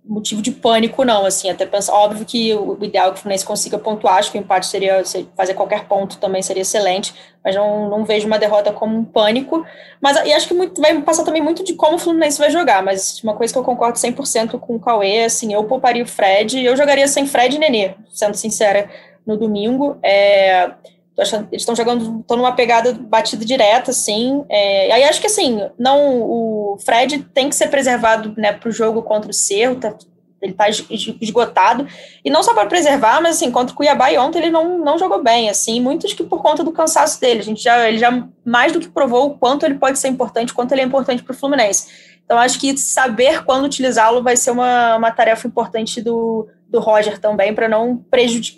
[0.07, 3.45] motivo de pânico, não, assim, até penso, óbvio que o ideal é que o Fluminense
[3.45, 5.03] consiga pontuar, acho que o empate seria,
[5.35, 7.13] fazer qualquer ponto também seria excelente,
[7.43, 9.65] mas não, não vejo uma derrota como um pânico,
[9.99, 12.83] mas e acho que muito, vai passar também muito de como o Fluminense vai jogar,
[12.83, 16.63] mas uma coisa que eu concordo 100% com o Cauê, assim, eu pouparia o Fred,
[16.63, 18.89] eu jogaria sem Fred e Nenê, sendo sincera,
[19.25, 19.97] no domingo.
[20.03, 20.71] É,
[21.19, 24.43] achando, eles estão jogando, estão numa pegada batida direta, assim.
[24.49, 28.71] É, aí acho que assim, não, o Fred tem que ser preservado né, para o
[28.71, 29.75] jogo contra o Cerro.
[29.75, 29.95] Tá,
[30.41, 31.87] ele está esgotado.
[32.23, 34.97] E não só para preservar, mas assim, contra o Cuiabá e ontem ele não, não
[34.97, 37.39] jogou bem, assim, muitos que por conta do cansaço dele.
[37.39, 40.53] A gente já, ele já mais do que provou o quanto ele pode ser importante,
[40.53, 42.14] quanto ele é importante para o Fluminense.
[42.25, 47.19] Então, acho que saber quando utilizá-lo vai ser uma, uma tarefa importante do, do Roger
[47.19, 48.03] também, para não,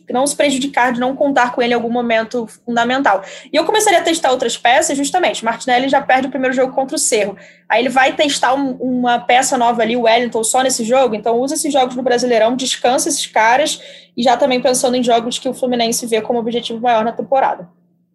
[0.10, 3.22] não se prejudicar de não contar com ele em algum momento fundamental.
[3.52, 5.44] E eu começaria a testar outras peças, justamente.
[5.44, 7.36] Martinelli já perde o primeiro jogo contra o Cerro.
[7.68, 11.14] Aí ele vai testar um, uma peça nova ali, o Wellington, só nesse jogo.
[11.14, 13.82] Então, usa esses jogos no Brasileirão, descansa esses caras,
[14.16, 17.68] e já também pensando em jogos que o Fluminense vê como objetivo maior na temporada.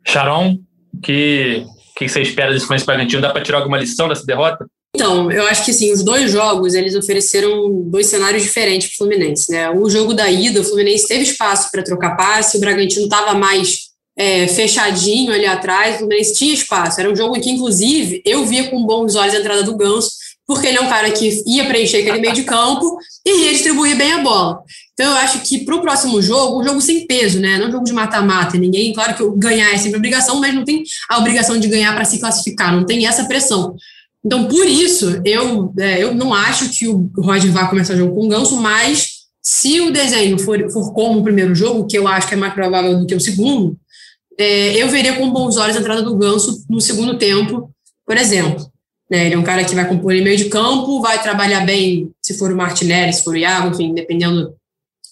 [0.03, 0.59] Sharon,
[1.03, 3.23] que que você espera desse Fluminense Bragantino?
[3.23, 4.67] Dá para tirar alguma lição dessa derrota?
[4.95, 8.99] Então, eu acho que sim, os dois jogos eles ofereceram dois cenários diferentes para o
[8.99, 9.51] Fluminense.
[9.51, 9.71] Né?
[9.71, 13.93] O jogo da ida, o Fluminense teve espaço para trocar passe, o Bragantino estava mais
[14.17, 17.01] é, fechadinho ali atrás, o Fluminense tinha espaço.
[17.01, 20.11] Era um jogo que, inclusive, eu via com bons olhos a entrada do Ganso,
[20.47, 23.97] porque ele é um cara que ia preencher aquele meio de campo e ia distribuir
[23.97, 24.61] bem a bola.
[24.93, 27.57] Então, eu acho que para o próximo jogo, um jogo sem peso, né?
[27.57, 28.59] Não um jogo de mata-mata.
[28.59, 32.05] Ninguém, claro que ganhar é sempre obrigação, mas não tem a obrigação de ganhar para
[32.05, 33.75] se classificar, não tem essa pressão.
[34.25, 38.15] Então, por isso, eu, é, eu não acho que o Roger vá começar o jogo
[38.15, 42.07] com o Ganso, mas se o desenho for, for como o primeiro jogo, que eu
[42.07, 43.77] acho que é mais provável do que o segundo,
[44.39, 47.69] é, eu veria com bons olhos a entrada do Ganso no segundo tempo,
[48.07, 48.71] por exemplo.
[49.11, 52.11] Né, ele é um cara que vai compor em meio de campo, vai trabalhar bem,
[52.23, 54.55] se for o Martinelli, se for o Iago, enfim, dependendo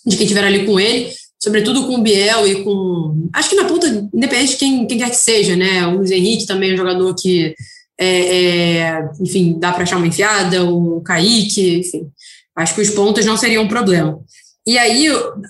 [0.07, 3.29] de quem estiver ali com ele, sobretudo com o Biel e com.
[3.33, 5.87] Acho que na ponta, independente de quem, quem quer que seja, né?
[5.87, 7.55] O Luiz Henrique também é um jogador que
[8.01, 12.09] é, é, enfim, dá para achar uma enfiada, o Kaique, enfim.
[12.57, 14.19] Acho que os pontos não seriam um problema.
[14.67, 15.07] E aí,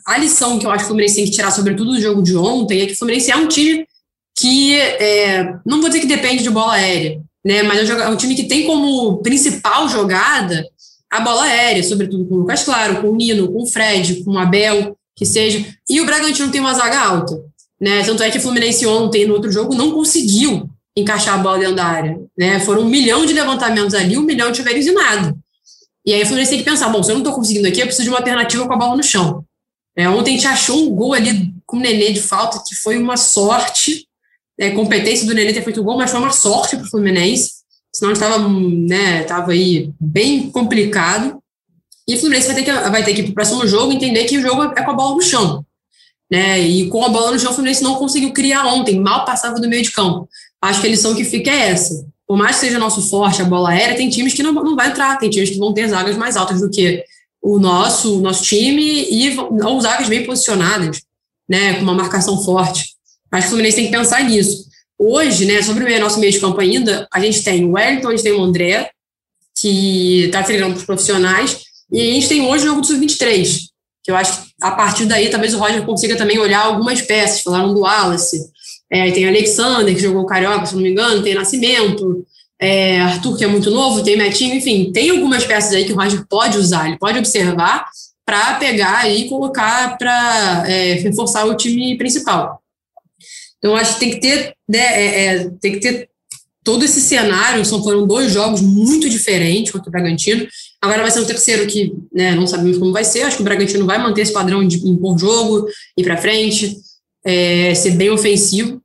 [0.07, 2.37] a lição que eu acho que o Fluminense tem que tirar, sobretudo do jogo de
[2.37, 3.87] ontem, é que o Fluminense é um time
[4.37, 8.35] que, é, não vou dizer que depende de bola aérea, né, mas é um time
[8.35, 10.65] que tem como principal jogada
[11.11, 14.33] a bola aérea, sobretudo com o Lucas Claro, com o Nino, com o Fred, com
[14.33, 15.65] o Abel, que seja.
[15.89, 17.37] E o Bragantino tem uma zaga alta,
[17.81, 18.03] né?
[18.05, 20.70] Tanto é que o Fluminense ontem, no outro jogo, não conseguiu
[21.01, 22.19] encaixar a bola dentro da área.
[22.37, 22.61] Né?
[22.61, 25.37] Foram um milhão de levantamentos ali, um milhão e nada.
[26.05, 27.87] E aí o Fluminense tem que pensar, bom, se eu não estou conseguindo aqui, eu
[27.87, 29.45] preciso de uma alternativa com a bola no chão.
[29.97, 32.97] É, ontem a gente achou um gol ali com o Nenê de falta, que foi
[32.97, 34.07] uma sorte,
[34.59, 37.61] é, competência do Nenê ter feito o gol, mas foi uma sorte para o Fluminense,
[37.93, 41.41] senão estava né, tava aí bem complicado.
[42.09, 44.25] E o Fluminense vai ter que, vai ter que ir para o próximo jogo entender
[44.25, 45.65] que o jogo é com a bola no chão.
[46.31, 46.61] Né?
[46.61, 49.69] E com a bola no chão, o Fluminense não conseguiu criar ontem, mal passava do
[49.69, 50.29] meio de campo.
[50.63, 52.07] Acho que a lição que fica é essa.
[52.27, 54.89] Por mais que seja nosso forte a bola aérea, tem times que não, não vai
[54.89, 57.03] entrar, tem times que vão ter zagas mais altas do que
[57.43, 61.01] o nosso, o nosso time e ou zagas bem posicionadas,
[61.49, 62.91] né, com uma marcação forte.
[63.33, 64.67] Acho que o Fluminense tem que pensar nisso.
[64.99, 68.11] Hoje, né, sobre o nosso meio de campo ainda, a gente tem o Wellington, a
[68.11, 68.91] gente tem o André,
[69.57, 73.63] que está treinando para os profissionais, e a gente tem hoje o jogo do Sub-23,
[74.05, 77.41] que eu acho que a partir daí talvez o Roger consiga também olhar algumas peças,
[77.41, 78.41] falaram do Wallace,
[78.91, 82.27] é, tem Alexander, que jogou Carioca, se não me engano, tem Nascimento,
[82.59, 85.97] é, Arthur, que é muito novo, tem Metinho, enfim, tem algumas peças aí que o
[85.97, 87.87] Roger pode usar, ele pode observar
[88.27, 92.61] para pegar e colocar para é, reforçar o time principal.
[93.59, 96.11] Então, acho que tem que ter, né, é, é, tem que ter
[96.63, 100.47] todo esse cenário, são, foram dois jogos muito diferentes contra o Bragantino.
[100.81, 103.23] Agora vai ser o terceiro que né, não sabemos como vai ser.
[103.23, 105.67] Acho que o Bragantino vai manter esse padrão de impor jogo,
[105.97, 106.77] ir para frente
[107.25, 108.81] é, ser bem ofensivo,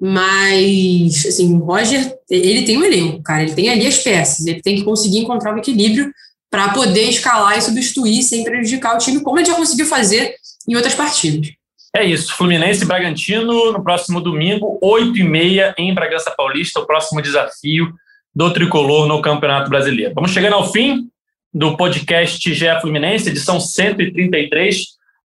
[0.00, 4.60] mas, assim, o Roger, ele tem um elenco, cara, ele tem ali as peças, ele
[4.60, 6.12] tem que conseguir encontrar o equilíbrio
[6.50, 10.34] para poder escalar e substituir sem prejudicar o time, como ele já conseguiu fazer
[10.68, 11.50] em outras partidas.
[11.94, 17.90] É isso, Fluminense e Bragantino no próximo domingo, 8h30 em Bragança Paulista, o próximo desafio
[18.34, 20.12] do Tricolor no Campeonato Brasileiro.
[20.14, 21.08] Vamos chegando ao fim
[21.54, 24.84] do podcast GE Fluminense, edição 133.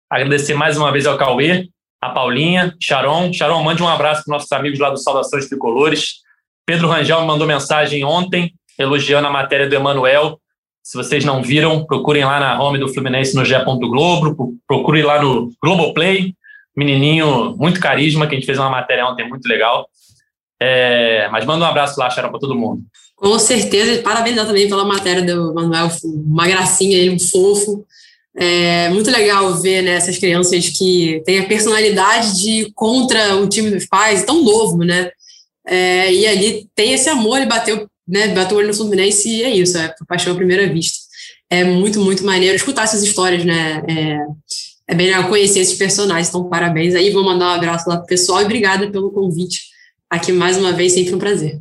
[0.10, 1.68] Agradecer mais uma vez ao Cauê
[2.02, 3.32] a Paulinha, Sharon.
[3.32, 6.16] Sharon, mande um abraço para nossos amigos lá do Saudações Tricolores.
[6.66, 10.40] Pedro Rangel mandou mensagem ontem, elogiando a matéria do Emanuel.
[10.84, 13.56] Se vocês não viram, procurem lá na home do Fluminense no G.
[13.64, 16.34] Globo, procurem lá no Globoplay.
[16.76, 19.88] Menininho, muito carisma, que a gente fez uma matéria ontem muito legal.
[20.60, 22.82] É, mas manda um abraço lá, Sharon, para todo mundo.
[23.16, 27.86] Com certeza, parabéns também pela matéria do Manuel, uma gracinha um fofo.
[28.36, 33.70] É muito legal ver né, essas crianças que têm a personalidade de contra o time
[33.70, 35.12] dos pais, tão novo, né?
[35.68, 39.44] É, e ali tem esse amor, ele bateu, né, bateu o olho no Fluminense e
[39.44, 40.98] é isso, é paixão à primeira vista.
[41.50, 43.84] É muito, muito maneiro escutar essas histórias, né?
[43.90, 44.18] É,
[44.88, 48.08] é bem legal conhecer esses personagens, então parabéns aí, vou mandar um abraço lá pro
[48.08, 49.72] pessoal e obrigada pelo convite
[50.10, 51.60] aqui mais uma vez, sempre um prazer.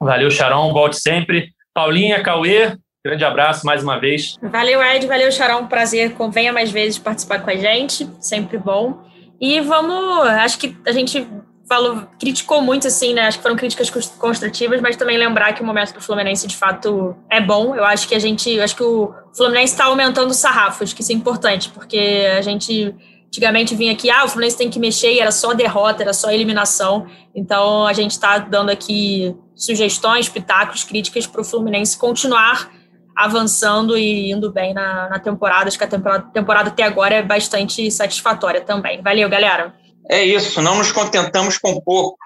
[0.00, 1.52] Valeu, Sharon, volte sempre.
[1.74, 4.38] Paulinha, Cauê, Grande abraço mais uma vez.
[4.40, 5.08] Valeu, Ed.
[5.08, 5.66] Valeu, Charão.
[5.66, 6.14] Prazer.
[6.30, 8.08] Venha mais vezes participar com a gente.
[8.20, 9.02] Sempre bom.
[9.40, 10.28] E vamos.
[10.28, 11.26] Acho que a gente
[11.68, 13.22] falou, criticou muito, assim, né?
[13.22, 17.16] Acho que foram críticas construtivas, mas também lembrar que o momento do Fluminense de fato
[17.28, 17.74] é bom.
[17.74, 18.60] Eu acho que a gente.
[18.60, 22.40] acho que o Fluminense está aumentando o sarrafo, acho que isso é importante, porque a
[22.40, 22.94] gente
[23.26, 26.30] antigamente vinha aqui, ah, o Fluminense tem que mexer e era só derrota, era só
[26.30, 27.06] eliminação.
[27.34, 32.70] Então a gente está dando aqui sugestões, pitacos, críticas para o Fluminense continuar
[33.16, 35.68] avançando e indo bem na, na temporada.
[35.68, 39.02] Acho que a temporada, temporada até agora é bastante satisfatória também.
[39.02, 39.74] Valeu, galera!
[40.10, 42.18] É isso, não nos contentamos com pouco.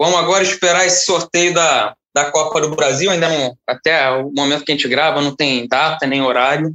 [0.00, 4.64] Vamos agora esperar esse sorteio da, da Copa do Brasil, ainda não, até o momento
[4.64, 6.74] que a gente grava, não tem data nem horário.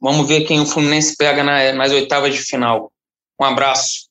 [0.00, 2.90] Vamos ver quem o Fluminense pega na, nas oitavas de final.
[3.38, 4.08] Um abraço.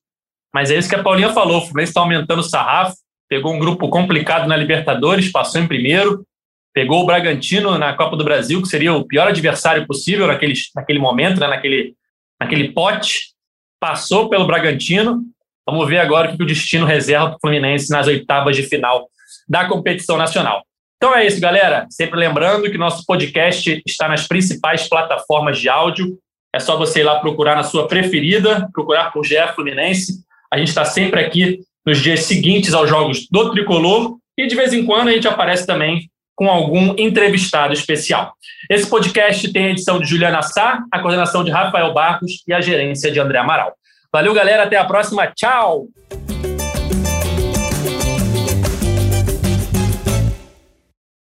[0.53, 2.95] Mas é isso que a Paulinha falou, o Fluminense está aumentando o sarrafo,
[3.27, 6.25] pegou um grupo complicado na Libertadores, passou em primeiro,
[6.73, 10.99] pegou o Bragantino na Copa do Brasil, que seria o pior adversário possível naquele, naquele
[10.99, 11.95] momento, né, naquele,
[12.39, 13.33] naquele pote,
[13.79, 15.23] passou pelo Bragantino,
[15.69, 19.07] Vamos ver agora o que o destino reserva para o Fluminense nas oitavas de final
[19.47, 20.63] da competição nacional.
[20.97, 21.85] Então é isso, galera.
[21.91, 26.17] Sempre lembrando que nosso podcast está nas principais plataformas de áudio.
[26.53, 30.23] É só você ir lá procurar na sua preferida, procurar por GE Fluminense.
[30.51, 34.73] A gente está sempre aqui nos dias seguintes aos jogos do Tricolor e de vez
[34.73, 36.09] em quando a gente aparece também
[36.39, 38.33] com algum entrevistado especial.
[38.69, 42.61] Esse podcast tem a edição de Juliana Sá, a coordenação de Rafael Barcos e a
[42.61, 43.73] gerência de André Amaral.
[44.11, 44.63] Valeu, galera.
[44.63, 45.27] Até a próxima.
[45.35, 45.89] Tchau!